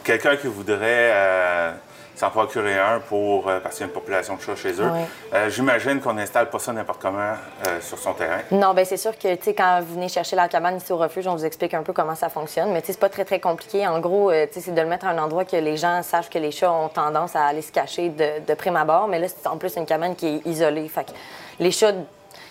quelqu'un 0.05 0.37
qui 0.37 0.47
voudrait 0.47 1.75
s'en 2.15 2.31
procurer 2.31 2.79
un 2.79 3.01
pour, 3.01 3.49
euh, 3.49 3.61
parce 3.61 3.77
qu'il 3.77 3.83
y 3.83 3.85
a 3.85 3.89
une 3.89 3.93
population 3.93 4.37
de 4.37 4.41
chats 4.41 4.57
chez 4.57 4.81
eux. 4.81 4.89
Euh, 5.33 5.51
j'imagine 5.51 6.01
qu'on 6.01 6.15
n'installe 6.15 6.49
pas 6.51 6.59
ça 6.59 6.73
n'importe 6.73 7.01
comment 7.03 7.35
euh, 7.67 7.81
sur 7.81 7.99
son 7.99 8.13
terrain. 8.13 8.41
Non, 8.51 8.73
bien 8.75 8.85
c'est 8.85 8.97
sûr 8.97 9.19
que 9.19 9.29
quand 9.51 9.81
vous 9.83 9.95
venez 9.95 10.09
chercher 10.09 10.37
la 10.37 10.49
cabane 10.49 10.77
ici 10.77 10.93
au 10.93 10.97
refuge, 10.97 11.27
on 11.27 11.35
vous 11.35 11.45
explique 11.45 11.75
un 11.75 11.83
peu 11.83 11.93
comment 11.93 12.15
ça 12.15 12.29
fonctionne. 12.29 12.73
Mais 12.73 12.83
c'est 12.85 12.99
pas 12.99 13.09
très, 13.09 13.25
très 13.25 13.41
compliqué. 13.41 13.87
En 13.87 14.01
gros, 14.01 14.31
c'est 14.53 14.75
de 14.75 14.81
le 14.81 14.87
mettre 14.87 15.07
à 15.07 15.11
un 15.11 15.19
endroit 15.19 15.45
que 15.45 15.57
les 15.57 15.77
gens 15.77 16.03
sachent 16.03 16.31
que 16.31 16.39
les 16.39 16.51
chats 16.51 16.73
ont 16.73 16.89
tendance 16.89 17.35
à 17.37 17.47
aller 17.47 17.63
se 17.63 17.73
cacher 17.73 18.11
de, 18.11 18.45
de 18.47 18.55
prime 18.55 18.77
abord. 18.77 19.09
Mais 19.09 19.19
là, 19.19 19.27
c'est 19.29 19.49
en 19.49 19.57
plus 19.57 19.77
une 19.77 19.87
cabane 19.87 20.15
qui 20.15 20.27
est 20.27 20.47
isolée. 20.47 20.89
Fait 20.89 21.05
que 21.05 21.13
les 21.59 21.71
chats 21.71 21.93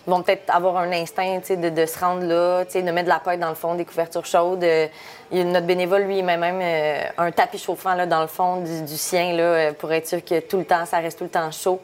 ils 0.06 0.10
vont 0.10 0.22
peut-être 0.22 0.54
avoir 0.54 0.78
un 0.78 0.92
instinct 0.92 1.40
de, 1.50 1.70
de, 1.70 1.86
se 1.86 2.00
rendre 2.00 2.24
là, 2.24 2.66
de 2.66 2.92
mettre 2.92 3.06
de 3.06 3.10
la 3.10 3.20
paille 3.20 3.38
dans 3.38 3.50
le 3.50 3.56
fond, 3.56 3.76
des 3.76 3.86
couvertures 3.86 4.26
chaudes. 4.26 4.64
Euh, 4.64 4.88
notre 5.32 5.66
bénévole, 5.66 6.04
lui, 6.04 6.20
il 6.20 6.26
met 6.26 6.38
même 6.38 6.60
euh, 6.62 7.04
un 7.18 7.32
tapis 7.32 7.58
chauffant 7.58 7.96
là, 7.96 8.06
dans 8.06 8.22
le 8.22 8.28
fond 8.28 8.58
du, 8.62 8.98
sien 8.98 9.34
là, 9.34 9.44
euh, 9.44 9.72
pour 9.74 9.92
être 9.94 10.08
sûr 10.08 10.24
que 10.24 10.40
tout 10.42 10.58
le 10.58 10.66
temps, 10.66 10.86
ça 10.86 10.98
reste 10.98 11.18
tout 11.18 11.24
le 11.24 11.30
temps 11.30 11.52
chaud. 11.52 11.82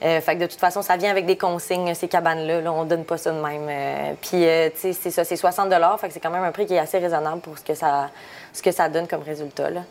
fait 0.00 0.34
que 0.34 0.40
de 0.40 0.46
toute 0.46 0.60
façon, 0.60 0.82
ça 0.82 0.96
vient 0.96 1.10
avec 1.10 1.26
des 1.26 1.36
consignes, 1.36 1.94
ces 1.94 2.08
cabanes-là. 2.08 2.60
Là, 2.60 2.72
on 2.72 2.84
donne 2.84 3.04
pas 3.04 3.16
ça 3.16 3.30
de 3.30 3.40
même. 3.40 4.16
puis, 4.20 4.30
tu 4.30 4.80
sais, 4.80 4.92
c'est 4.92 5.10
ça, 5.10 5.24
c'est 5.24 5.36
60 5.36 5.72
Fait 5.98 6.08
que 6.08 6.14
c'est 6.14 6.20
quand 6.20 6.30
même 6.30 6.44
un 6.44 6.52
prix 6.52 6.66
qui 6.66 6.74
est 6.74 6.78
assez 6.78 6.98
raisonnable 6.98 7.40
pour 7.40 7.56
ce 7.56 7.64
que 7.64 7.74
ça, 7.74 8.10
ce 8.52 8.62
que 8.62 8.72
ça 8.72 8.88
donne 8.88 9.06
comme 9.06 9.22
résultat. 9.22 9.70
Là. 9.70 9.82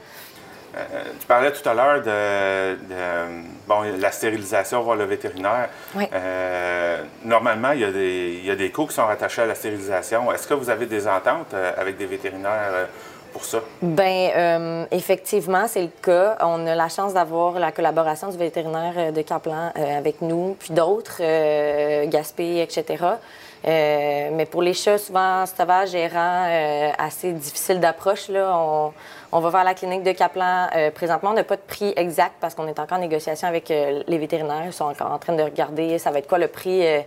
Euh, 0.78 1.04
tu 1.20 1.28
parlais 1.28 1.52
tout 1.52 1.68
à 1.68 1.74
l'heure 1.74 2.02
de, 2.02 2.78
bon, 3.68 3.82
la 4.00 4.12
stérilisation 4.12 4.82
voir 4.82 4.96
le 4.96 5.06
vétérinaire. 5.06 5.70
Euh, 5.98 7.04
normalement, 7.26 7.72
il 7.72 7.82
y, 7.82 7.86
a 7.86 7.92
des, 7.92 8.40
il 8.40 8.46
y, 8.46 8.52
a 8.52 8.56
des 8.56 8.72
coûts 8.72 8.88
qui 8.88 8.96
sont 8.96 9.06
rattachés 9.06 9.42
à 9.42 9.46
la 9.46 9.56
stérilisation. 9.56 10.32
Est-ce 10.32 10.48
que 10.48 10.54
vous 10.54 10.70
avez 10.70 10.86
des 10.86 11.08
ententes 11.08 11.54
euh, 11.54 11.74
avec 11.78 11.98
des 11.98 12.06
vétérinaires 12.06 12.88
pour 13.34 13.44
ça? 13.44 13.60
Bien, 13.82 14.88
effectivement, 14.92 15.68
c'est 15.68 15.82
le 15.82 15.92
cas. 16.02 16.38
On 16.42 16.66
a 16.66 16.76
la 16.76 16.90
chance 16.90 17.14
d'avoir 17.14 17.60
la 17.60 17.72
collaboration 17.72 18.30
du 18.30 18.38
vétérinaire 18.38 19.12
de 19.12 19.22
Caplan 19.22 19.72
avec 19.76 20.22
nous, 20.22 20.56
puis 20.60 20.74
d'autres, 20.74 21.22
Gaspé, 22.08 22.62
etc. 22.62 23.06
mais 23.64 24.46
pour 24.50 24.62
les 24.62 24.74
chats, 24.74 24.98
souvent 24.98 25.46
sauvages, 25.46 25.96
errants, 25.96 26.94
assez 26.98 27.32
difficiles 27.32 27.80
d'approche, 27.80 28.28
là, 28.28 28.54
on 28.54 28.92
on 29.32 29.40
va 29.40 29.50
vers 29.50 29.64
la 29.64 29.74
clinique 29.74 30.04
de 30.04 30.12
Kaplan. 30.12 30.68
Euh, 30.76 30.92
présentement, 30.92 31.30
on 31.32 31.34
n'a 31.34 31.44
pas 31.44 31.56
de 31.56 31.62
prix 31.62 31.94
exact 31.96 32.34
parce 32.40 32.56
qu'on 32.56 32.68
est 32.68 32.80
encore 32.80 32.98
en 32.98 33.02
négociation 33.02 33.48
avec 33.48 33.72
euh, 33.72 34.04
les 34.08 34.18
vétérinaires. 34.18 34.64
Ils 34.66 34.74
sont 34.74 34.86
encore 34.86 35.12
en 35.12 35.20
train 35.20 35.34
de 35.34 35.44
regarder 35.44 35.98
ça 36.00 36.12
va 36.12 36.20
être 36.20 36.28
quoi 36.28 36.38
le 36.38 36.48
prix 36.48 36.86
euh, 36.86 37.00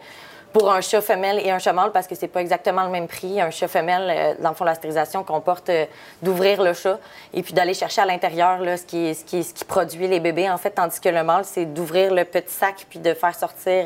pour 0.52 0.72
un 0.72 0.80
chat 0.80 1.00
femelle 1.00 1.40
et 1.44 1.50
un 1.50 1.58
chat 1.58 1.72
mâle 1.72 1.90
parce 1.90 2.06
que 2.06 2.14
c'est 2.14 2.28
pas 2.28 2.40
exactement 2.40 2.84
le 2.84 2.90
même 2.90 3.08
prix. 3.08 3.40
Un 3.40 3.50
chat 3.50 3.66
femelle, 3.66 4.36
dans 4.40 4.50
le 4.50 4.54
fond, 4.54 5.24
comporte 5.24 5.68
d'ouvrir 6.22 6.62
le 6.62 6.72
chat 6.72 7.00
et 7.32 7.42
puis 7.42 7.52
d'aller 7.52 7.74
chercher 7.74 8.02
à 8.02 8.06
l'intérieur 8.06 8.60
ce 8.60 8.84
qui, 8.84 9.12
ce, 9.16 9.42
ce 9.42 9.52
qui 9.52 9.64
produit 9.64 10.06
les 10.06 10.20
bébés, 10.20 10.48
en 10.48 10.56
fait, 10.56 10.70
tandis 10.70 11.00
que 11.00 11.08
le 11.08 11.24
mâle, 11.24 11.44
c'est 11.44 11.64
d'ouvrir 11.64 12.14
le 12.14 12.24
petit 12.24 12.54
sac 12.54 12.86
puis 12.88 13.00
de 13.00 13.14
faire 13.14 13.34
sortir. 13.34 13.84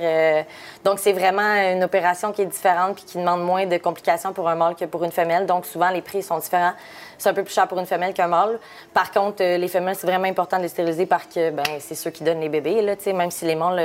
Donc, 0.84 0.98
c'est 0.98 1.14
vraiment 1.14 1.54
une 1.72 1.84
opération 1.84 2.32
qui 2.32 2.42
est 2.42 2.46
différente 2.46 2.96
puis 2.96 3.04
qui 3.04 3.16
demande 3.16 3.42
moins 3.42 3.64
de 3.64 3.78
complications 3.78 4.34
pour 4.34 4.46
un 4.46 4.54
mâle 4.54 4.74
que 4.74 4.84
pour 4.84 5.02
une 5.04 5.12
femelle. 5.12 5.46
Donc, 5.46 5.64
souvent, 5.64 5.88
les 5.88 6.02
prix 6.02 6.22
sont 6.22 6.36
différents 6.36 6.74
c'est 7.18 7.28
un 7.28 7.34
peu 7.34 7.42
plus 7.42 7.52
cher 7.52 7.66
pour 7.66 7.78
une 7.78 7.86
femelle 7.86 8.14
qu'un 8.14 8.28
mâle. 8.28 8.58
Par 8.94 9.10
contre, 9.10 9.42
euh, 9.42 9.58
les 9.58 9.68
femelles, 9.68 9.96
c'est 9.96 10.06
vraiment 10.06 10.28
important 10.28 10.56
de 10.56 10.62
les 10.62 10.68
stériliser 10.68 11.04
parce 11.04 11.26
que 11.26 11.50
ben, 11.50 11.64
c'est 11.80 11.96
ceux 11.96 12.10
qui 12.10 12.22
donnent 12.22 12.40
les 12.40 12.48
bébés. 12.48 12.80
Là, 12.80 12.94
même 13.12 13.30
si 13.32 13.44
les 13.44 13.56
mâles 13.56 13.76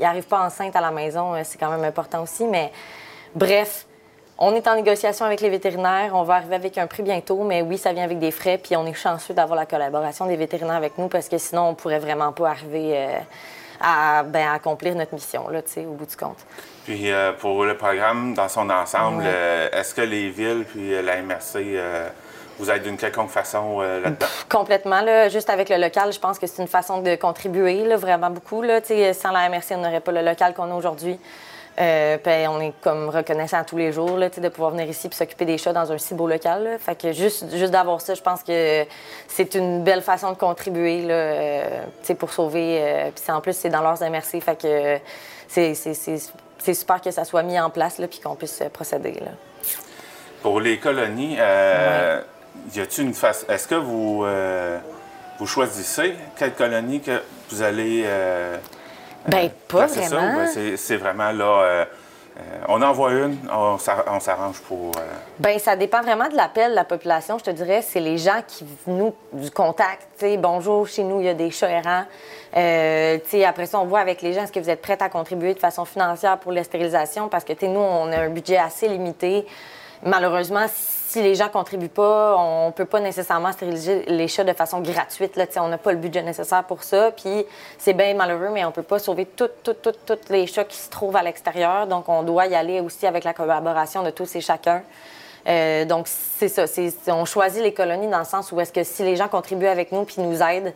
n'arrivent 0.00 0.24
euh, 0.24 0.28
pas 0.28 0.46
enceintes 0.46 0.74
à 0.74 0.80
la 0.80 0.90
maison, 0.90 1.34
euh, 1.34 1.42
c'est 1.44 1.58
quand 1.58 1.70
même 1.70 1.84
important 1.84 2.22
aussi. 2.22 2.44
Mais 2.44 2.72
bref, 3.34 3.86
on 4.38 4.54
est 4.54 4.66
en 4.66 4.74
négociation 4.74 5.26
avec 5.26 5.42
les 5.42 5.50
vétérinaires. 5.50 6.12
On 6.14 6.22
va 6.22 6.36
arriver 6.36 6.54
avec 6.54 6.78
un 6.78 6.86
prix 6.86 7.02
bientôt, 7.02 7.44
mais 7.44 7.60
oui, 7.60 7.76
ça 7.76 7.92
vient 7.92 8.04
avec 8.04 8.18
des 8.18 8.30
frais. 8.30 8.58
Puis 8.58 8.74
on 8.74 8.86
est 8.86 8.94
chanceux 8.94 9.34
d'avoir 9.34 9.58
la 9.58 9.66
collaboration 9.66 10.26
des 10.26 10.36
vétérinaires 10.36 10.76
avec 10.76 10.96
nous 10.96 11.08
parce 11.08 11.28
que 11.28 11.36
sinon, 11.36 11.68
on 11.68 11.74
pourrait 11.74 12.00
vraiment 12.00 12.32
pas 12.32 12.48
arriver 12.48 13.06
à, 13.80 14.22
ben, 14.22 14.48
accomplir 14.48 14.94
notre 14.94 15.12
mission 15.12 15.48
là, 15.48 15.60
au 15.76 15.92
bout 15.92 16.06
du 16.06 16.16
compte. 16.16 16.38
Puis 16.84 17.10
pour 17.38 17.64
le 17.64 17.76
programme 17.76 18.34
dans 18.34 18.48
son 18.48 18.70
ensemble, 18.70 19.24
est-ce 19.72 19.94
que 19.94 20.00
les 20.00 20.30
villes 20.30 20.64
puis 20.68 20.90
la 21.02 21.22
MRC 21.22 21.78
vous 22.62 22.70
êtes 22.70 22.82
d'une 22.82 22.96
quelconque 22.96 23.30
façon 23.30 23.78
euh, 23.80 24.00
là-dedans? 24.00 24.26
Complètement. 24.48 25.00
Là, 25.00 25.28
juste 25.28 25.50
avec 25.50 25.68
le 25.68 25.76
local, 25.76 26.12
je 26.12 26.20
pense 26.20 26.38
que 26.38 26.46
c'est 26.46 26.62
une 26.62 26.68
façon 26.68 27.02
de 27.02 27.16
contribuer 27.16 27.84
là, 27.84 27.96
vraiment 27.96 28.30
beaucoup. 28.30 28.62
Là. 28.62 28.80
Sans 29.12 29.32
la 29.32 29.48
MRC, 29.48 29.72
on 29.72 29.78
n'aurait 29.78 30.00
pas 30.00 30.12
le 30.12 30.22
local 30.22 30.54
qu'on 30.54 30.70
a 30.70 30.74
aujourd'hui. 30.74 31.18
Euh, 31.80 32.18
on 32.48 32.60
est 32.60 32.74
comme 32.82 33.08
reconnaissant 33.08 33.64
tous 33.64 33.78
les 33.78 33.92
jours 33.92 34.18
là, 34.18 34.28
de 34.28 34.48
pouvoir 34.48 34.72
venir 34.72 34.86
ici 34.86 35.08
et 35.10 35.14
s'occuper 35.14 35.46
des 35.46 35.56
chats 35.56 35.72
dans 35.72 35.90
un 35.90 35.98
si 35.98 36.14
beau 36.14 36.28
local. 36.28 36.64
Là. 36.64 36.78
Fait 36.78 36.94
que 36.94 37.12
juste, 37.12 37.50
juste 37.56 37.72
d'avoir 37.72 38.00
ça, 38.00 38.14
je 38.14 38.20
pense 38.20 38.42
que 38.42 38.84
c'est 39.26 39.54
une 39.54 39.82
belle 39.82 40.02
façon 40.02 40.32
de 40.32 40.36
contribuer 40.36 41.02
là, 41.02 41.14
euh, 41.14 42.14
pour 42.18 42.32
sauver. 42.32 42.78
Euh, 42.80 43.10
puis 43.10 43.32
en 43.32 43.40
plus, 43.40 43.56
c'est 43.56 43.70
dans 43.70 43.80
leurs 43.80 44.02
MRC. 44.02 44.40
Fait 44.40 44.60
que 44.60 44.98
c'est 45.48 46.74
super 46.74 47.00
que 47.00 47.10
ça 47.10 47.24
soit 47.24 47.42
mis 47.42 47.58
en 47.58 47.70
place 47.70 47.98
et 47.98 48.08
qu'on 48.22 48.36
puisse 48.36 48.62
procéder. 48.72 49.14
Là. 49.14 49.32
Pour 50.42 50.60
les 50.60 50.78
colonies, 50.78 51.38
y 52.74 52.80
a-t-il 52.80 53.08
une 53.08 53.14
face. 53.14 53.44
Est-ce 53.48 53.68
que 53.68 53.74
vous, 53.74 54.24
euh, 54.24 54.78
vous 55.38 55.46
choisissez 55.46 56.14
quelle 56.36 56.54
colonie 56.54 57.00
que 57.00 57.22
vous 57.50 57.62
allez. 57.62 58.04
Euh, 58.06 58.56
ben, 59.26 59.50
pas 59.68 59.86
vraiment. 59.86 60.36
Ben, 60.36 60.76
c'est 60.76 60.96
vraiment 60.96 61.32
là. 61.32 61.62
Euh, 61.62 61.84
on 62.66 62.80
envoie 62.80 63.12
une, 63.12 63.36
on 63.52 63.78
s'arrange 63.78 64.60
pour. 64.60 64.92
Bien, 65.38 65.58
ça 65.58 65.76
dépend 65.76 66.00
vraiment 66.00 66.28
de 66.28 66.34
l'appel 66.34 66.70
de 66.70 66.74
la 66.74 66.84
population, 66.84 67.36
je 67.38 67.44
te 67.44 67.50
dirais. 67.50 67.82
C'est 67.82 68.00
les 68.00 68.16
gens 68.16 68.40
qui 68.46 68.64
nous 68.86 69.14
du 69.34 69.50
contact. 69.50 70.08
sais, 70.16 70.38
bonjour, 70.38 70.88
chez 70.88 71.04
nous, 71.04 71.20
il 71.20 71.26
y 71.26 71.28
a 71.28 71.34
des 71.34 71.50
chats 71.50 71.68
errants. 71.68 72.04
après 73.46 73.66
ça, 73.66 73.78
on 73.78 73.84
voit 73.84 74.00
avec 74.00 74.22
les 74.22 74.32
gens, 74.32 74.44
est-ce 74.44 74.52
que 74.52 74.60
vous 74.60 74.70
êtes 74.70 74.80
prêts 74.80 74.96
à 75.00 75.10
contribuer 75.10 75.52
de 75.52 75.60
façon 75.60 75.84
financière 75.84 76.38
pour 76.38 76.52
la 76.52 76.64
stérilisation? 76.64 77.28
Parce 77.28 77.44
que 77.44 77.52
nous, 77.66 77.80
on 77.80 78.10
a 78.10 78.22
un 78.22 78.30
budget 78.30 78.56
assez 78.56 78.88
limité. 78.88 79.46
Malheureusement, 80.04 80.66
si 80.74 81.01
les 81.20 81.34
gens 81.34 81.48
contribuent 81.48 81.88
pas, 81.88 82.36
on 82.38 82.72
peut 82.72 82.84
pas 82.84 83.00
nécessairement 83.00 83.52
stériliser 83.52 84.04
les 84.06 84.28
chats 84.28 84.44
de 84.44 84.52
façon 84.52 84.80
gratuite. 84.80 85.36
Là, 85.36 85.46
on 85.56 85.68
n'a 85.68 85.78
pas 85.78 85.92
le 85.92 85.98
budget 85.98 86.22
nécessaire 86.22 86.64
pour 86.64 86.82
ça. 86.82 87.10
Puis 87.10 87.44
c'est 87.78 87.92
bien 87.92 88.14
malheureux, 88.14 88.50
mais 88.52 88.64
on 88.64 88.72
peut 88.72 88.82
pas 88.82 88.98
sauver 88.98 89.26
toutes 89.26 90.30
les 90.30 90.46
chats 90.46 90.64
qui 90.64 90.76
se 90.76 90.88
trouvent 90.88 91.16
à 91.16 91.22
l'extérieur. 91.22 91.86
Donc, 91.86 92.08
on 92.08 92.22
doit 92.22 92.46
y 92.46 92.54
aller 92.54 92.80
aussi 92.80 93.06
avec 93.06 93.24
la 93.24 93.34
collaboration 93.34 94.02
de 94.02 94.10
tous 94.10 94.36
et 94.36 94.40
chacun. 94.40 94.82
Euh, 95.48 95.84
donc, 95.84 96.06
c'est 96.08 96.48
ça. 96.48 96.64
on 97.08 97.24
choisit 97.24 97.62
les 97.62 97.74
colonies 97.74 98.08
dans 98.08 98.20
le 98.20 98.24
sens 98.24 98.52
où 98.52 98.60
est-ce 98.60 98.72
que 98.72 98.84
si 98.84 99.02
les 99.02 99.16
gens 99.16 99.28
contribuent 99.28 99.66
avec 99.66 99.92
nous 99.92 100.04
puis 100.04 100.22
nous 100.22 100.40
aident, 100.40 100.72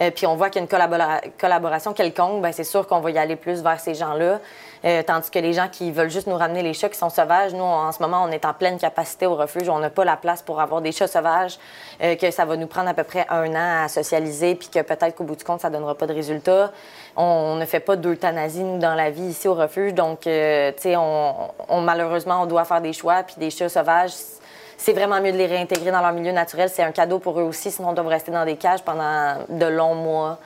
euh, 0.00 0.10
puis 0.10 0.26
on 0.26 0.36
voit 0.36 0.50
qu'il 0.50 0.60
y 0.62 0.64
a 0.64 0.68
une 0.68 1.30
collaboration 1.38 1.92
quelconque, 1.92 2.42
ben 2.42 2.52
c'est 2.52 2.64
sûr 2.64 2.86
qu'on 2.86 3.00
va 3.00 3.10
y 3.10 3.18
aller 3.18 3.36
plus 3.36 3.62
vers 3.62 3.80
ces 3.80 3.94
gens-là. 3.94 4.40
Euh, 4.84 5.02
tandis 5.02 5.30
que 5.30 5.38
les 5.38 5.52
gens 5.52 5.68
qui 5.68 5.90
veulent 5.92 6.10
juste 6.10 6.26
nous 6.26 6.36
ramener 6.36 6.62
les 6.62 6.72
chats 6.72 6.88
qui 6.88 6.98
sont 6.98 7.10
sauvages, 7.10 7.52
nous, 7.52 7.62
en 7.62 7.92
ce 7.92 8.00
moment, 8.00 8.24
on 8.26 8.30
est 8.30 8.44
en 8.44 8.54
pleine 8.54 8.78
capacité 8.78 9.26
au 9.26 9.34
refuge. 9.36 9.68
On 9.68 9.78
n'a 9.78 9.90
pas 9.90 10.04
la 10.04 10.16
place 10.16 10.42
pour 10.42 10.60
avoir 10.60 10.80
des 10.80 10.92
chats 10.92 11.06
sauvages, 11.06 11.58
que 12.00 12.30
ça 12.30 12.44
va 12.44 12.56
nous 12.56 12.66
prendre 12.66 12.88
à 12.88 12.94
peu 12.94 13.04
près 13.04 13.26
un 13.28 13.50
an 13.54 13.84
à 13.84 13.88
socialiser, 13.88 14.54
puis 14.54 14.68
que 14.68 14.80
peut-être 14.80 15.14
qu'au 15.14 15.24
bout 15.24 15.36
du 15.36 15.44
compte, 15.44 15.60
ça 15.60 15.68
ne 15.68 15.74
donnera 15.74 15.94
pas 15.94 16.06
de 16.06 16.14
résultat. 16.14 16.72
On, 17.16 17.56
ne 17.56 17.66
fait 17.66 17.80
pas 17.80 17.96
d'euthanasie, 17.96 18.64
nous, 18.64 18.78
dans 18.78 18.94
la 18.94 19.10
vie 19.10 19.22
ici 19.22 19.48
au 19.48 19.54
refuge. 19.54 19.92
Donc, 19.92 20.20
tu 20.20 20.30
sais, 20.30 20.96
on, 20.96 21.80
malheureusement, 21.82 22.42
on 22.42 22.46
doit 22.46 22.64
faire 22.64 22.80
des 22.80 22.94
choix, 22.94 23.22
puis 23.22 23.34
des 23.36 23.50
chats 23.50 23.68
sauvages 23.68 24.12
c'est 24.80 24.94
vraiment 24.94 25.20
mieux 25.20 25.32
de 25.32 25.36
les 25.36 25.46
réintégrer 25.46 25.90
dans 25.90 26.00
leur 26.00 26.12
milieu 26.12 26.32
naturel. 26.32 26.70
C'est 26.70 26.82
un 26.82 26.90
cadeau 26.90 27.18
pour 27.18 27.38
eux 27.38 27.42
aussi, 27.42 27.70
sinon 27.70 27.90
on 27.90 27.92
doit 27.92 28.08
rester 28.08 28.32
dans 28.32 28.46
des 28.46 28.56
cages 28.56 28.82
pendant 28.82 29.34
de 29.46 29.66
longs 29.66 29.94
mois. 29.94 30.38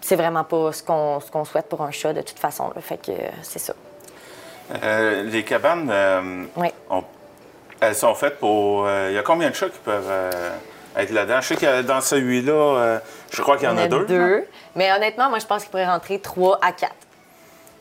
C'est 0.00 0.16
vraiment 0.16 0.44
pas 0.44 0.72
ce 0.72 0.82
qu'on 0.82 1.44
souhaite 1.44 1.68
pour 1.68 1.82
un 1.82 1.90
chat 1.90 2.12
de 2.12 2.22
toute 2.22 2.38
façon. 2.38 2.72
Fait 2.80 2.96
que 2.96 3.12
c'est 3.42 3.58
ça. 3.58 3.74
Euh, 4.82 5.24
les 5.24 5.44
cabanes, 5.44 5.90
euh, 5.92 6.44
elles 7.80 7.94
sont 7.94 8.14
faites 8.14 8.38
pour. 8.38 8.86
Euh, 8.86 9.08
il 9.10 9.14
y 9.14 9.18
a 9.18 9.22
combien 9.22 9.50
de 9.50 9.54
chats 9.54 9.68
qui 9.68 9.78
peuvent 9.78 10.10
être 10.96 11.10
là-dedans? 11.10 11.40
Je 11.40 11.48
sais 11.48 11.56
que 11.56 11.82
dans 11.82 12.00
celui-là, 12.00 13.00
je 13.30 13.42
crois 13.42 13.56
qu'il 13.56 13.68
y 13.68 13.72
en 13.72 13.76
a, 13.76 13.82
a 13.82 13.88
deux. 13.88 14.06
Deux. 14.06 14.48
Mais 14.74 14.92
honnêtement, 14.92 15.28
moi, 15.28 15.38
je 15.38 15.46
pense 15.46 15.62
qu'il 15.62 15.70
pourrait 15.70 15.86
rentrer 15.86 16.18
trois 16.20 16.58
à 16.62 16.72
quatre. 16.72 16.94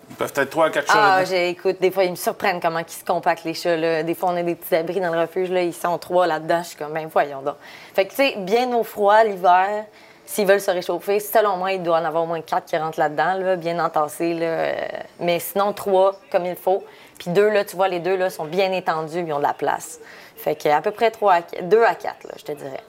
Ils 0.10 0.16
peuvent 0.16 0.34
être 0.36 0.50
trois 0.50 0.66
à 0.66 0.70
quatre 0.72 0.92
chats. 0.92 1.18
Ah, 1.18 1.36
écoute, 1.36 1.78
des 1.80 1.92
fois, 1.92 2.04
ils 2.04 2.12
me 2.12 2.16
surprennent 2.16 2.60
comment 2.60 2.80
ils 2.80 2.90
se 2.90 3.06
compactent, 3.06 3.44
les 3.44 3.54
chats. 3.54 3.78
Là. 3.78 4.02
Des 4.02 4.16
fois, 4.16 4.30
on 4.32 4.38
a 4.38 4.42
des 4.42 4.56
petits 4.56 4.76
abris 4.76 5.00
dans 5.00 5.14
le 5.14 5.22
refuge, 5.22 5.52
là, 5.52 5.62
ils 5.62 5.74
sont 5.74 5.98
trois 6.00 6.26
là-dedans. 6.26 6.62
Je 6.64 6.70
suis 6.70 6.78
comme, 6.78 6.94
ben 6.94 7.08
voyons 7.08 7.44
donc. 7.44 7.56
Fait 7.94 8.06
que, 8.06 8.10
tu 8.10 8.16
sais, 8.16 8.34
bien 8.38 8.74
au 8.74 8.84
froid, 8.84 9.24
l'hiver, 9.24 9.86
s'ils 10.30 10.46
veulent 10.46 10.62
se 10.62 10.70
réchauffer, 10.70 11.20
selon 11.20 11.58
moi, 11.58 11.72
il 11.72 11.82
doit 11.82 11.98
en 11.98 12.06
avoir 12.06 12.24
au 12.24 12.28
moins 12.28 12.42
quatre 12.42 12.66
qui 12.66 12.78
rentrent 12.78 13.00
là-dedans, 13.00 13.34
là, 13.34 13.56
bien 13.56 13.84
entassés. 13.84 14.36
Là. 14.36 14.76
Mais 15.20 15.40
sinon, 15.40 15.74
trois, 15.74 16.20
comme 16.32 16.46
il 16.46 16.56
faut. 16.56 16.84
Puis 17.18 17.32
deux, 17.32 17.50
là, 17.50 17.66
tu 17.66 17.76
vois, 17.76 17.88
les 17.88 18.00
deux, 18.00 18.16
là, 18.16 18.30
sont 18.30 18.46
bien 18.46 18.72
étendus, 18.72 19.24
ils 19.26 19.34
ont 19.34 19.40
de 19.40 19.44
la 19.44 19.56
place. 19.56 20.00
Fait 20.38 20.56
qu'à 20.56 20.82
peu 20.82 20.92
près 20.92 21.10
trois 21.10 21.34
à... 21.34 21.42
deux 21.64 21.84
à 21.84 21.96
quatre, 21.96 22.28
je 22.38 22.44
te 22.44 22.52
dirais. 22.52 22.84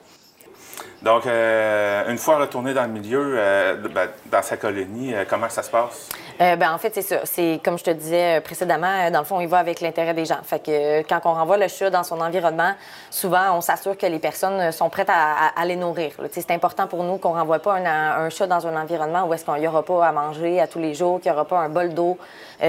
Donc, 1.01 1.25
euh, 1.25 2.11
une 2.11 2.19
fois 2.19 2.37
retourné 2.37 2.75
dans 2.75 2.83
le 2.83 2.89
milieu, 2.89 3.33
euh, 3.35 3.75
ben, 3.89 4.09
dans 4.27 4.43
sa 4.43 4.55
colonie, 4.55 5.15
euh, 5.15 5.25
comment 5.27 5.49
ça 5.49 5.63
se 5.63 5.71
passe? 5.71 6.09
Ben, 6.41 6.73
en 6.73 6.77
fait, 6.79 6.91
c'est 6.93 7.03
ça. 7.03 7.19
C'est 7.23 7.59
comme 7.63 7.77
je 7.77 7.83
te 7.83 7.91
disais 7.91 8.41
précédemment, 8.41 9.11
dans 9.11 9.19
le 9.19 9.25
fond, 9.25 9.39
il 9.41 9.47
va 9.47 9.59
avec 9.59 9.79
l'intérêt 9.79 10.15
des 10.15 10.25
gens. 10.25 10.39
Fait 10.43 10.59
que 10.59 11.01
quand 11.03 11.21
on 11.25 11.33
renvoie 11.33 11.57
le 11.57 11.67
chat 11.67 11.91
dans 11.91 12.03
son 12.03 12.19
environnement, 12.19 12.73
souvent, 13.11 13.55
on 13.55 13.61
s'assure 13.61 13.95
que 13.95 14.07
les 14.07 14.17
personnes 14.17 14.71
sont 14.71 14.89
prêtes 14.89 15.09
à, 15.09 15.65
les 15.65 15.75
nourrir. 15.75 16.13
C'est 16.31 16.49
important 16.49 16.87
pour 16.87 17.03
nous 17.03 17.17
qu'on 17.17 17.33
renvoie 17.33 17.59
pas 17.59 17.75
un, 17.75 18.29
chat 18.29 18.47
dans 18.47 18.65
un 18.65 18.75
environnement 18.81 19.25
où 19.25 19.33
est-ce 19.33 19.45
qu'il 19.45 19.53
n'y 19.55 19.67
aura 19.67 19.83
pas 19.83 20.07
à 20.07 20.11
manger 20.11 20.59
à 20.59 20.67
tous 20.67 20.79
les 20.79 20.95
jours, 20.95 21.21
qu'il 21.21 21.31
n'y 21.31 21.37
aura 21.37 21.45
pas 21.45 21.59
un 21.59 21.69
bol 21.69 21.93
d'eau 21.93 22.17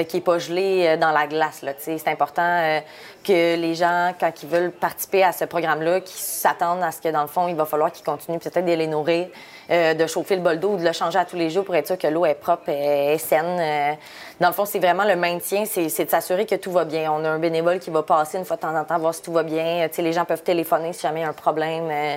qui 0.08 0.16
n'est 0.16 0.22
pas 0.22 0.38
gelé 0.38 0.96
dans 0.98 1.10
la 1.10 1.26
glace. 1.26 1.64
C'est 1.78 2.08
important 2.08 2.80
que 3.22 3.56
les 3.56 3.74
gens, 3.74 4.12
quand 4.18 4.32
ils 4.42 4.48
veulent 4.48 4.70
participer 4.70 5.24
à 5.24 5.32
ce 5.32 5.44
programme-là, 5.44 6.00
qu'ils 6.00 6.20
s'attendent 6.20 6.82
à 6.82 6.90
ce 6.90 7.00
que, 7.00 7.08
dans 7.08 7.22
le 7.22 7.28
fond, 7.28 7.48
il 7.48 7.54
va 7.54 7.64
falloir 7.64 7.92
qu'ils 7.92 8.04
continuent 8.04 8.38
peut-être 8.38 8.64
de 8.64 8.72
les 8.72 8.86
nourrir, 8.86 9.28
euh, 9.70 9.94
de 9.94 10.06
chauffer 10.06 10.36
le 10.36 10.42
bol 10.42 10.58
d'eau 10.58 10.70
ou 10.70 10.76
de 10.76 10.84
le 10.84 10.92
changer 10.92 11.18
à 11.18 11.24
tous 11.24 11.36
les 11.36 11.48
jours 11.50 11.64
pour 11.64 11.74
être 11.76 11.86
sûr 11.86 11.98
que 11.98 12.08
l'eau 12.08 12.26
est 12.26 12.34
propre 12.34 12.68
et 12.68 13.16
saine. 13.18 13.58
Euh, 13.60 13.92
dans 14.40 14.48
le 14.48 14.54
fond, 14.54 14.64
c'est 14.64 14.80
vraiment 14.80 15.04
le 15.04 15.14
maintien, 15.14 15.64
c'est 15.64 16.04
de 16.04 16.10
s'assurer 16.10 16.46
que 16.46 16.56
tout 16.56 16.72
va 16.72 16.84
bien. 16.84 17.12
On 17.12 17.24
a 17.24 17.28
un 17.30 17.38
bénévole 17.38 17.78
qui 17.78 17.90
va 17.90 18.02
passer 18.02 18.38
une 18.38 18.44
fois 18.44 18.56
de 18.56 18.62
temps 18.62 18.76
en 18.76 18.84
temps 18.84 18.98
voir 18.98 19.14
si 19.14 19.22
tout 19.22 19.32
va 19.32 19.42
bien. 19.42 19.88
les 19.96 20.12
gens 20.12 20.24
peuvent 20.24 20.42
téléphoner 20.42 20.92
si 20.92 21.02
jamais 21.02 21.20
il 21.20 21.22
y 21.22 21.26
a 21.26 21.28
un 21.28 21.32
problème. 21.32 21.88
Euh, 21.90 22.16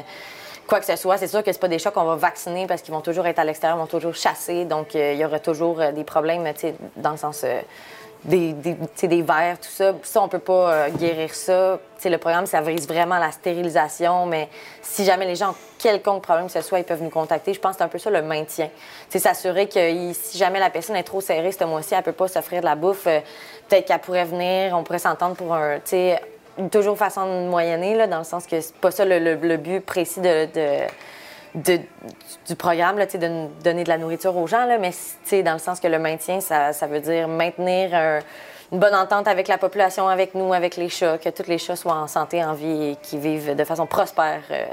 quoi 0.68 0.80
que 0.80 0.86
ce 0.86 0.96
soit, 0.96 1.18
c'est 1.18 1.28
sûr 1.28 1.44
que 1.44 1.52
c'est 1.52 1.60
pas 1.60 1.68
des 1.68 1.78
chats 1.78 1.92
qu'on 1.92 2.06
va 2.06 2.16
vacciner 2.16 2.66
parce 2.66 2.82
qu'ils 2.82 2.94
vont 2.94 3.02
toujours 3.02 3.28
être 3.28 3.40
à 3.40 3.44
l'extérieur, 3.44 3.78
vont 3.78 3.86
toujours 3.86 4.16
chasser. 4.16 4.66
Donc, 4.66 4.96
il 4.96 5.16
y 5.16 5.24
aura 5.24 5.40
toujours 5.40 5.82
des 5.94 6.04
problèmes, 6.04 6.52
dans 6.98 7.12
le 7.12 7.18
sens 7.18 7.46
des, 8.26 8.54
des, 8.54 8.76
des 9.08 9.22
verres, 9.22 9.60
tout 9.60 9.70
ça. 9.70 9.94
Ça, 10.04 10.22
on 10.22 10.28
peut 10.28 10.40
pas 10.40 10.74
euh, 10.74 10.90
guérir 10.90 11.34
ça. 11.34 11.80
le 12.04 12.18
programme, 12.18 12.46
ça 12.46 12.62
vise 12.62 12.88
vraiment 12.88 13.18
la 13.18 13.32
stérilisation, 13.32 14.26
mais 14.26 14.50
si 14.82 15.06
jamais 15.06 15.26
les 15.26 15.36
gens 15.36 15.52
ont 15.52 15.56
quelconque 15.78 16.24
problème 16.24 16.48
que 16.48 16.52
ce 16.52 16.62
soit, 16.62 16.80
ils 16.80 16.86
peuvent 16.86 17.04
nous 17.04 17.10
contacter. 17.10 17.54
Je 17.54 17.60
pense 17.60 17.74
que 17.74 17.78
c'est 17.78 17.84
un 17.84 17.88
peu 17.88 18.00
ça 18.00 18.10
le 18.10 18.22
maintien. 18.22 18.70
C'est 19.10 19.20
s'assurer 19.20 19.68
que 19.68 20.14
si 20.14 20.38
jamais 20.38 20.60
la 20.60 20.70
personne 20.70 20.96
est 20.96 21.04
trop 21.04 21.22
serrée 21.22 21.52
ce 21.52 21.64
mois-ci, 21.64 21.94
elle 21.94 22.04
peut 22.04 22.12
pas 22.12 22.28
s'offrir 22.28 22.62
de 22.62 22.66
la 22.66 22.76
bouffe, 22.76 23.08
euh, 23.08 23.20
peut-être 23.70 23.86
qu'elle 23.86 24.00
pourrait 24.00 24.26
venir, 24.26 24.76
on 24.76 24.84
pourrait 24.84 25.00
s'entendre 25.00 25.36
pour 25.36 25.54
un, 25.54 25.80
toujours 26.72 26.98
façon 26.98 27.26
de 27.26 27.50
moyenner, 27.50 27.96
là, 27.96 28.08
dans 28.08 28.20
le 28.20 28.24
sens 28.24 28.48
que 28.48 28.60
c'est 28.60 28.76
pas 28.76 28.92
ça 28.92 29.06
le, 29.06 29.58
but 29.58 29.82
précis 29.82 30.22
de 30.22 30.48
du 31.56 32.56
programme, 32.56 32.98
là, 32.98 33.06
de 33.06 33.48
donner 33.64 33.84
de 33.84 33.90
la 33.90 33.98
nourriture 33.98 34.36
aux 34.36 34.48
gens, 34.48 34.66
là, 34.66 34.78
mais 34.78 34.92
dans 35.44 35.54
le 35.54 35.60
sens 35.60 35.80
que 35.80 35.88
le 35.88 36.00
maintien, 36.00 36.42
ça, 36.42 36.72
veut 36.88 37.00
dire 37.00 37.28
maintenir 37.28 38.22
une 38.72 38.80
bonne 38.80 38.96
entente 38.96 39.28
avec 39.28 39.48
la 39.48 39.58
population, 39.58 40.08
avec 40.08 40.36
nous, 40.36 40.54
avec 40.54 40.76
les 40.76 40.90
chats, 40.90 41.18
que 41.18 41.30
tous 41.30 41.48
les 41.48 41.58
chats 41.58 41.76
soient 41.76 41.96
en 41.96 42.08
santé, 42.08 42.44
en 42.44 42.54
vie 42.54 42.92
et 42.92 42.96
qu'ils 43.02 43.20
vivent 43.20 43.56
de 43.56 43.64
façon 43.64 43.86
prospère. 43.86 44.42
Euh, 44.52 44.66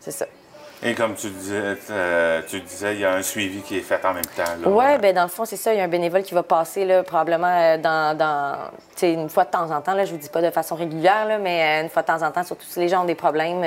c'est 0.00 0.10
ça. 0.10 0.26
Et 0.82 0.94
comme 0.94 1.14
tu 1.14 1.28
disais, 1.28 1.76
euh, 1.90 2.40
tu 2.46 2.60
disais, 2.60 2.94
il 2.94 3.00
y 3.00 3.04
a 3.04 3.14
un 3.14 3.22
suivi 3.22 3.62
qui 3.62 3.78
est 3.78 3.82
fait 3.82 4.04
en 4.04 4.14
même 4.14 4.24
temps. 4.24 4.44
Oui, 4.64 4.98
bien, 5.00 5.12
dans 5.12 5.24
le 5.24 5.28
fond, 5.28 5.44
c'est 5.44 5.56
ça. 5.56 5.74
Il 5.74 5.78
y 5.78 5.80
a 5.80 5.84
un 5.84 5.88
bénévole 5.88 6.22
qui 6.22 6.34
va 6.34 6.44
passer 6.44 6.84
là, 6.84 7.02
probablement 7.02 7.48
euh, 7.48 7.78
dans, 7.78 8.56
une 9.02 9.28
fois 9.28 9.44
de 9.44 9.50
temps 9.50 9.70
en 9.70 9.80
temps. 9.80 9.94
Là, 9.94 10.04
je 10.04 10.12
vous 10.12 10.18
dis 10.18 10.28
pas 10.28 10.42
de 10.42 10.50
façon 10.50 10.76
régulière, 10.76 11.38
mais 11.40 11.82
une 11.82 11.88
fois 11.88 12.02
de 12.02 12.06
temps 12.06 12.22
en 12.22 12.30
temps, 12.30 12.44
surtout 12.44 12.66
si 12.68 12.78
les 12.78 12.88
gens 12.88 13.02
ont 13.02 13.06
des 13.06 13.16
problèmes, 13.16 13.62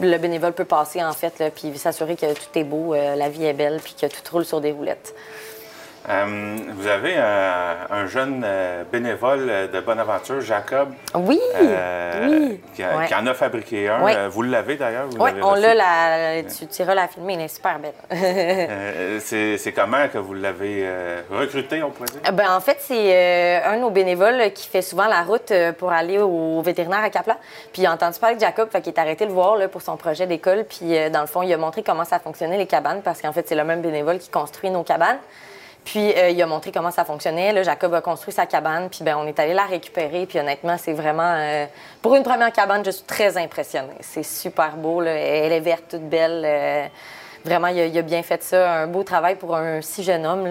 le 0.00 0.18
bénévole 0.18 0.52
peut 0.52 0.64
passer, 0.64 1.02
en 1.02 1.12
fait, 1.12 1.42
puis 1.56 1.76
s'assurer 1.76 2.14
que 2.14 2.32
tout 2.32 2.56
est 2.58 2.64
beau, 2.64 2.94
la 2.94 3.28
vie 3.28 3.44
est 3.44 3.52
belle, 3.52 3.80
puis 3.82 3.96
que 4.00 4.06
tout 4.06 4.32
roule 4.32 4.44
sur 4.44 4.60
des 4.60 4.70
roulettes. 4.70 5.14
Euh, 6.08 6.56
vous 6.74 6.86
avez 6.86 7.14
euh, 7.16 7.74
un 7.90 8.06
jeune 8.06 8.42
euh, 8.44 8.82
bénévole 8.90 9.68
de 9.70 9.80
Bonaventure, 9.80 10.40
Jacob. 10.40 10.88
Oui, 11.14 11.38
oui. 11.60 12.60
Qui, 12.74 12.82
en 12.84 13.26
a 13.26 13.34
fabriqué 13.34 13.88
un. 13.88 14.28
vous 14.28 14.42
l'avez 14.42 14.76
d'ailleurs? 14.76 15.08
Oui, 15.18 15.30
on 15.42 15.54
l'a, 15.54 15.74
la, 15.74 16.42
tu, 16.42 16.66
tu 16.66 16.82
iras 16.82 16.94
la 16.94 17.08
filmer, 17.08 17.34
elle 17.34 17.42
est 17.42 17.48
super 17.48 17.78
belle. 17.78 17.92
c'est, 19.20 19.72
comment 19.74 20.08
que 20.08 20.18
vous 20.18 20.34
l'avez 20.34 20.88
recruté, 21.30 21.82
on 21.82 21.90
pourrait 21.90 22.08
dire? 22.10 22.32
Ben, 22.32 22.52
en 22.52 22.60
fait, 22.60 22.78
c'est 22.80 23.62
un 23.64 23.76
de 23.76 23.80
nos 23.80 23.90
bénévoles 23.90 24.52
qui 24.54 24.66
fait 24.66 24.82
souvent 24.82 25.06
la 25.06 25.22
route 25.22 25.52
pour 25.78 25.92
aller 25.92 26.18
au 26.18 26.62
vétérinaire 26.62 27.04
à 27.04 27.10
Capla. 27.10 27.36
Puis 27.72 27.82
il 27.82 27.86
a 27.86 27.92
entendu 27.92 28.18
parler 28.18 28.36
de 28.36 28.40
Jacob, 28.40 28.70
fait 28.70 28.80
qu'il 28.80 28.94
est 28.94 29.00
arrêté 29.00 29.24
de 29.24 29.30
le 29.30 29.34
voir 29.34 29.56
là, 29.56 29.68
pour 29.68 29.82
son 29.82 29.96
projet 29.96 30.26
d'école. 30.26 30.64
Puis 30.64 31.10
dans 31.10 31.20
le 31.20 31.26
fond, 31.26 31.42
il 31.42 31.52
a 31.52 31.58
montré 31.58 31.82
comment 31.82 32.04
ça 32.04 32.18
fonctionnait 32.18 32.58
les 32.58 32.66
cabanes, 32.66 33.02
parce 33.02 33.20
qu'en 33.20 33.32
fait, 33.32 33.46
c'est 33.46 33.56
le 33.56 33.64
même 33.64 33.82
bénévole 33.82 34.18
qui 34.18 34.30
construit 34.30 34.70
nos 34.70 34.84
cabanes. 34.84 35.18
Puis 35.84 36.12
euh, 36.16 36.30
il 36.30 36.42
a 36.42 36.46
montré 36.46 36.70
comment 36.70 36.90
ça 36.90 37.04
fonctionnait. 37.04 37.64
Jacob 37.64 37.94
a 37.94 38.00
construit 38.00 38.34
sa 38.34 38.46
cabane, 38.46 38.88
puis 38.90 39.02
ben, 39.02 39.16
on 39.16 39.26
est 39.26 39.38
allé 39.38 39.54
la 39.54 39.64
récupérer. 39.64 40.26
Puis 40.26 40.38
honnêtement, 40.38 40.76
c'est 40.76 40.92
vraiment. 40.92 41.34
Euh, 41.34 41.64
pour 42.02 42.14
une 42.14 42.22
première 42.22 42.52
cabane, 42.52 42.84
je 42.84 42.90
suis 42.90 43.04
très 43.04 43.36
impressionnée. 43.38 43.96
C'est 44.00 44.22
super 44.22 44.76
beau. 44.76 45.02
Elle 45.02 45.52
est 45.52 45.60
verte, 45.60 45.84
toute 45.88 46.08
belle. 46.08 46.42
Euh, 46.44 46.86
vraiment, 47.44 47.68
il 47.68 47.96
a, 47.96 48.02
bien 48.02 48.22
fait 48.22 48.42
ça. 48.42 48.70
Un 48.70 48.86
beau 48.86 49.02
travail 49.02 49.36
pour 49.36 49.56
un 49.56 49.80
si 49.80 50.02
jeune 50.02 50.26
homme. 50.26 50.46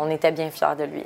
On 0.00 0.08
était 0.10 0.30
bien 0.30 0.50
fiers 0.50 0.76
de 0.78 0.84
lui. 0.84 1.04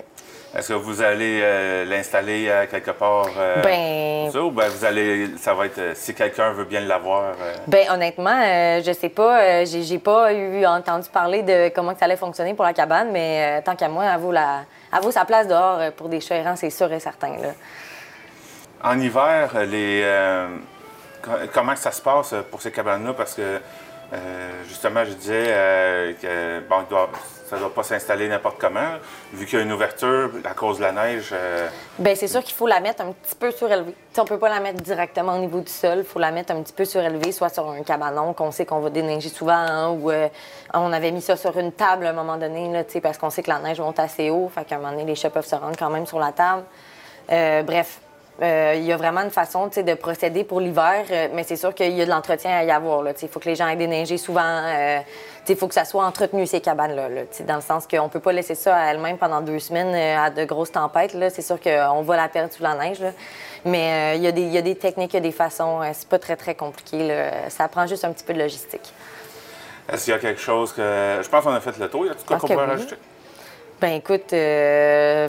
Est-ce 0.55 0.69
que 0.69 0.75
vous 0.75 1.01
allez 1.01 1.41
euh, 1.43 1.87
l'installer 1.87 2.47
euh, 2.49 2.67
quelque 2.67 2.91
part 2.91 3.29
euh, 3.39 3.63
ben... 3.63 4.31
ça, 4.31 4.43
ou 4.43 4.51
ben 4.51 4.69
vous 4.69 4.85
allez 4.85 5.31
ça 5.39 5.55
va 5.55 5.65
être 5.65 5.97
si 5.97 6.15
quelqu'un 6.15 6.53
veut 6.53 6.65
bien 6.65 6.81
l'avoir 6.81 7.35
Ben 7.67 7.87
honnêtement, 7.91 8.39
je 8.83 8.93
sais 8.93 9.09
pas, 9.09 9.65
j'ai 9.65 9.99
pas 9.99 10.33
eu 10.35 10.67
entendu 10.67 11.09
parler 11.09 11.43
de 11.43 11.71
comment 11.75 11.95
ça 11.99 12.05
allait 12.05 12.17
fonctionner 12.17 12.53
pour 12.53 12.67
la 12.67 12.75
cabane, 12.75 13.11
mais 13.13 13.63
tant 13.63 13.75
qu'à 13.75 13.89
moi, 13.89 14.05
elle 14.05 14.21
vaut 14.21 14.33
la 14.33 14.65
vaut 15.01 15.11
sa 15.11 15.25
place 15.25 15.49
dehors 15.49 15.91
pour 15.97 16.11
des 16.11 16.21
chats 16.21 16.37
errants, 16.37 16.57
c'est 16.57 16.71
sûr 16.71 16.93
et 16.93 17.01
certain 17.01 17.31
là. 17.39 17.49
En 18.85 19.01
hiver, 19.01 19.53
les 19.65 20.05
comment 21.55 21.77
ça 21.77 21.93
se 21.93 22.03
passe 22.03 22.35
pour 22.51 22.61
ces 22.61 22.73
cabanes 22.73 23.07
là 23.07 23.15
parce 23.15 23.35
que 23.35 23.59
justement, 24.69 25.03
je 25.07 25.13
disais 25.13 26.17
que 26.21 26.61
bon, 26.69 26.85
ça 27.53 27.59
ne 27.59 27.65
doit 27.65 27.75
pas 27.75 27.83
s'installer 27.83 28.29
n'importe 28.29 28.57
comment, 28.59 28.97
vu 29.35 29.45
qu'il 29.45 29.59
y 29.59 29.61
a 29.61 29.65
une 29.67 29.73
ouverture 29.73 30.31
à 30.43 30.55
cause 30.55 30.79
de 30.79 30.85
la 30.85 30.93
neige. 30.93 31.33
Euh, 31.35 31.69
Bien, 31.99 32.15
c'est 32.15 32.27
sûr 32.27 32.43
qu'il 32.43 32.55
faut 32.55 32.67
la 32.67 32.81
mettre 32.81 33.03
un 33.03 33.13
petit 33.13 33.35
peu 33.35 33.51
surélevée. 33.51 33.95
on 34.17 34.23
ne 34.23 34.27
peut 34.27 34.39
pas 34.39 34.49
la 34.49 34.59
mettre 34.59 34.81
directement 34.83 35.35
au 35.35 35.39
niveau 35.39 35.61
du 35.61 35.71
sol, 35.71 35.99
il 35.99 36.05
faut 36.05 36.19
la 36.19 36.31
mettre 36.31 36.55
un 36.55 36.63
petit 36.63 36.73
peu 36.73 36.87
surélevée, 36.87 37.31
soit 37.31 37.51
sur 37.51 37.69
un 37.69 37.83
cabanon 37.83 38.33
qu'on 38.33 38.53
sait 38.53 38.65
qu'on 38.65 38.81
va 38.81 38.89
déneiger 38.89 39.29
souvent, 39.29 39.53
hein, 39.53 39.91
ou 39.91 40.11
euh, 40.11 40.29
on 40.73 40.95
avait 40.95 41.11
mis 41.11 41.21
ça 41.21 41.37
sur 41.37 41.59
une 41.59 41.73
table 41.73 42.07
à 42.07 42.11
un 42.11 42.15
moment 42.15 42.39
donné, 42.39 42.73
là, 42.73 42.85
parce 43.03 43.19
qu'on 43.19 43.29
sait 43.29 43.43
que 43.43 43.51
la 43.51 43.59
neige 43.59 43.83
monte 43.83 43.99
assez 43.99 44.31
haut, 44.31 44.51
fait 44.55 44.65
qu'à 44.65 44.77
un 44.77 44.79
moment 44.79 44.93
donné, 44.93 45.05
les 45.05 45.15
chats 45.15 45.29
peuvent 45.29 45.45
se 45.45 45.55
rendre 45.55 45.77
quand 45.79 45.91
même 45.91 46.07
sur 46.07 46.19
la 46.19 46.33
table. 46.33 46.63
Euh, 47.31 47.63
bref, 47.65 48.01
il 48.41 48.83
y 48.83 48.93
a 48.93 48.97
vraiment 48.97 49.21
une 49.21 49.31
façon 49.31 49.67
de 49.67 49.95
procéder 49.95 50.43
pour 50.43 50.59
l'hiver, 50.59 51.05
mais 51.35 51.45
c'est 51.45 51.57
sûr 51.57 51.75
qu'il 51.75 51.93
y 51.93 52.01
a 52.01 52.07
de 52.07 52.11
l'entretien 52.11 52.51
à 52.51 52.65
y 52.65 52.71
avoir. 52.71 53.05
Il 53.07 53.29
faut 53.29 53.39
que 53.39 53.49
les 53.49 53.55
gens 53.55 53.69
aient 53.69 53.77
déneigé 53.77 54.17
souvent 54.17 54.65
il 55.49 55.57
faut 55.57 55.69
que 55.69 55.75
ça 55.75 55.85
soit 55.85 56.05
entretenu, 56.05 56.47
ces 56.47 56.61
cabanes-là, 56.61 57.09
dans 57.47 57.57
le 57.57 57.61
sens 57.61 57.87
qu'on 57.87 58.05
ne 58.05 58.09
peut 58.09 58.21
pas 58.21 58.33
laisser 58.33 58.55
ça 58.55 58.77
à 58.77 58.93
elle-même 58.93 59.19
pendant 59.19 59.41
deux 59.41 59.59
semaines 59.59 59.95
à 59.95 60.31
de 60.31 60.45
grosses 60.45 60.73
tempêtes. 60.73 61.17
C'est 61.31 61.43
sûr 61.43 61.61
qu'on 61.61 62.03
va 62.03 62.17
la 62.17 62.29
perdre 62.29 62.53
sous 62.53 62.63
la 62.63 62.75
neige. 62.75 63.03
Mais 63.65 64.17
il 64.17 64.23
y, 64.23 64.59
a 64.59 64.63
des 64.63 64.77
techniques, 64.77 65.13
il 65.13 65.17
y 65.17 65.19
a 65.19 65.21
des 65.21 65.33
façons. 65.33 65.81
c'est 65.93 66.09
pas 66.09 66.19
très, 66.19 66.37
très 66.37 66.55
compliqué. 66.55 67.29
Ça 67.49 67.69
prend 67.69 67.87
juste 67.87 68.05
un 68.05 68.13
petit 68.13 68.25
peu 68.25 68.35
de 68.35 68.39
logistique. 68.39 68.93
Est-ce 69.91 70.05
qu'il 70.05 70.13
y 70.13 70.17
a 70.17 70.21
quelque 70.21 70.41
chose 70.41 70.73
que. 70.73 71.21
Je 71.23 71.29
pense 71.29 71.45
qu'on 71.45 71.53
a 71.53 71.61
fait 71.61 71.79
le 71.79 71.89
tour. 71.89 72.07
Y 72.07 72.11
a 72.11 72.15
tout 72.15 72.25
qu'on 72.27 72.39
pourrait 72.39 72.67
rajouter? 72.67 72.97
Ben 73.81 73.95
écoute, 73.95 74.33
euh, 74.33 75.29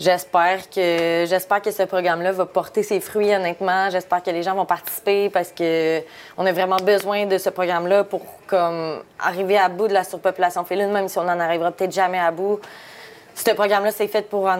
j'espère 0.00 0.68
que 0.70 1.24
j'espère 1.28 1.62
que 1.62 1.70
ce 1.70 1.82
programme-là 1.84 2.32
va 2.32 2.46
porter 2.46 2.82
ses 2.82 3.00
fruits, 3.00 3.34
honnêtement. 3.34 3.90
J'espère 3.90 4.22
que 4.22 4.30
les 4.30 4.42
gens 4.42 4.54
vont 4.54 4.66
participer 4.66 5.30
parce 5.30 5.52
que 5.52 6.02
on 6.36 6.46
a 6.46 6.52
vraiment 6.52 6.76
besoin 6.76 7.26
de 7.26 7.38
ce 7.38 7.50
programme-là 7.50 8.04
pour 8.04 8.22
comme 8.46 9.02
arriver 9.18 9.58
à 9.58 9.68
bout 9.68 9.88
de 9.88 9.94
la 9.94 10.04
surpopulation 10.04 10.64
féline, 10.64 10.90
même 10.90 11.08
si 11.08 11.18
on 11.18 11.24
n'en 11.24 11.40
arrivera 11.40 11.70
peut-être 11.70 11.92
jamais 11.92 12.18
à 12.18 12.30
bout. 12.30 12.60
Ce 13.36 13.50
programme-là, 13.50 13.90
c'est 13.90 14.06
fait 14.06 14.28
pour, 14.28 14.46
en, 14.46 14.58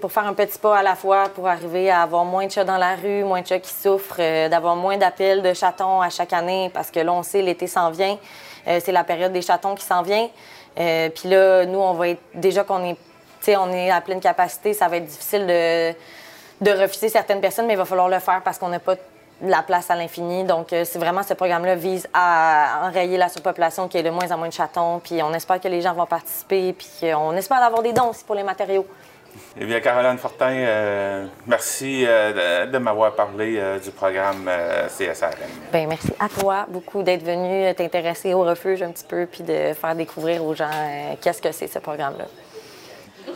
pour 0.00 0.10
faire 0.10 0.26
un 0.26 0.34
petit 0.34 0.58
pas 0.58 0.78
à 0.78 0.82
la 0.82 0.96
fois, 0.96 1.28
pour 1.32 1.46
arriver 1.46 1.90
à 1.90 2.02
avoir 2.02 2.24
moins 2.24 2.46
de 2.46 2.50
chats 2.50 2.64
dans 2.64 2.76
la 2.76 2.96
rue, 2.96 3.22
moins 3.22 3.40
de 3.40 3.46
chats 3.46 3.60
qui 3.60 3.72
souffrent, 3.72 4.16
euh, 4.18 4.48
d'avoir 4.48 4.74
moins 4.74 4.96
d'appels 4.96 5.42
de 5.42 5.54
chatons 5.54 6.00
à 6.00 6.10
chaque 6.10 6.32
année, 6.32 6.70
parce 6.74 6.90
que 6.90 6.98
là, 6.98 7.12
on 7.12 7.22
sait, 7.22 7.40
l'été 7.40 7.68
s'en 7.68 7.90
vient. 7.92 8.18
Euh, 8.66 8.80
c'est 8.82 8.90
la 8.90 9.04
période 9.04 9.32
des 9.32 9.42
chatons 9.42 9.76
qui 9.76 9.84
s'en 9.84 10.02
vient. 10.02 10.28
Euh, 10.78 11.08
puis 11.08 11.28
là, 11.28 11.64
nous, 11.66 11.78
on 11.78 11.92
va 11.92 12.08
être 12.08 12.20
déjà 12.34 12.64
qu'on 12.64 12.84
est, 12.84 12.96
on 13.56 13.70
est 13.72 13.90
à 13.90 14.00
pleine 14.00 14.20
capacité, 14.20 14.72
ça 14.72 14.88
va 14.88 14.96
être 14.96 15.06
difficile 15.06 15.46
de, 15.46 15.92
de 16.60 16.70
refuser 16.82 17.08
certaines 17.08 17.40
personnes, 17.40 17.66
mais 17.66 17.74
il 17.74 17.78
va 17.78 17.84
falloir 17.84 18.08
le 18.08 18.18
faire 18.18 18.40
parce 18.42 18.58
qu'on 18.58 18.68
n'a 18.68 18.80
pas 18.80 18.96
la 19.42 19.62
place 19.62 19.90
à 19.90 19.96
l'infini. 19.96 20.44
Donc, 20.44 20.72
euh, 20.72 20.84
c'est 20.84 20.98
vraiment 20.98 21.22
ce 21.22 21.34
programme-là 21.34 21.74
vise 21.74 22.08
à 22.14 22.80
enrayer 22.84 23.18
la 23.18 23.28
surpopulation 23.28 23.86
qui 23.86 23.98
est 23.98 24.02
de 24.02 24.10
moins 24.10 24.30
en 24.32 24.38
moins 24.38 24.48
de 24.48 24.52
chatons. 24.52 25.00
Puis 25.04 25.22
on 25.22 25.32
espère 25.34 25.60
que 25.60 25.68
les 25.68 25.82
gens 25.82 25.92
vont 25.92 26.06
participer. 26.06 26.72
Puis 26.72 27.14
on 27.14 27.32
espère 27.36 27.62
avoir 27.62 27.82
des 27.82 27.92
dons 27.92 28.08
aussi 28.08 28.24
pour 28.24 28.34
les 28.34 28.42
matériaux. 28.42 28.86
Eh 29.58 29.64
bien, 29.64 29.80
Caroline 29.80 30.18
Fortin, 30.18 30.52
euh, 30.52 31.26
merci 31.46 32.04
euh, 32.06 32.66
de, 32.66 32.78
m'avoir 32.78 33.14
parlé 33.14 33.56
euh, 33.56 33.78
du 33.78 33.90
programme 33.90 34.50
CSRM. 34.88 35.32
Bien, 35.72 35.86
merci 35.86 36.12
à 36.20 36.28
toi 36.28 36.66
beaucoup 36.68 37.02
d'être 37.02 37.22
venu 37.22 37.74
t'intéresser 37.74 38.34
au 38.34 38.42
refuge 38.42 38.82
un 38.82 38.90
petit 38.90 39.04
peu 39.04 39.26
puis 39.26 39.42
de 39.42 39.72
faire 39.74 39.94
découvrir 39.94 40.44
aux 40.44 40.54
gens 40.54 40.70
qu'est-ce 41.20 41.40
que 41.42 41.52
c'est 41.52 41.68
ce 41.68 41.78
programme-là. 41.78 42.26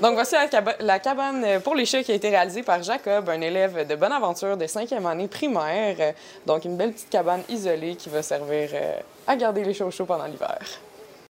Donc, 0.01 0.15
voici 0.15 0.35
la, 0.81 0.99
cabane 0.99 1.61
pour 1.63 1.75
les 1.75 1.85
chats 1.85 2.03
qui 2.03 2.13
a 2.13 2.15
été 2.15 2.31
réalisée 2.31 2.63
par 2.63 2.83
Jacob, 2.83 3.29
un 3.29 3.41
élève 3.41 3.87
de 3.87 3.95
bonne 3.97 4.13
aventure 4.13 4.57
de 4.57 4.67
cinquième 4.67 5.05
année 5.07 5.29
primaire. 5.29 6.15
Donc, 6.47 6.65
une 6.65 6.77
belle 6.77 6.93
petite 6.93 7.11
cabane 7.11 7.43
isolée 7.49 7.97
qui 7.97 8.09
va 8.09 8.23
servir 8.23 8.71
à 9.27 9.37
garder 9.37 9.63
les 9.63 9.75
chats 9.75 9.91
chauds 9.91 10.07
pendant 10.07 10.25
l'hiver. 10.25 10.59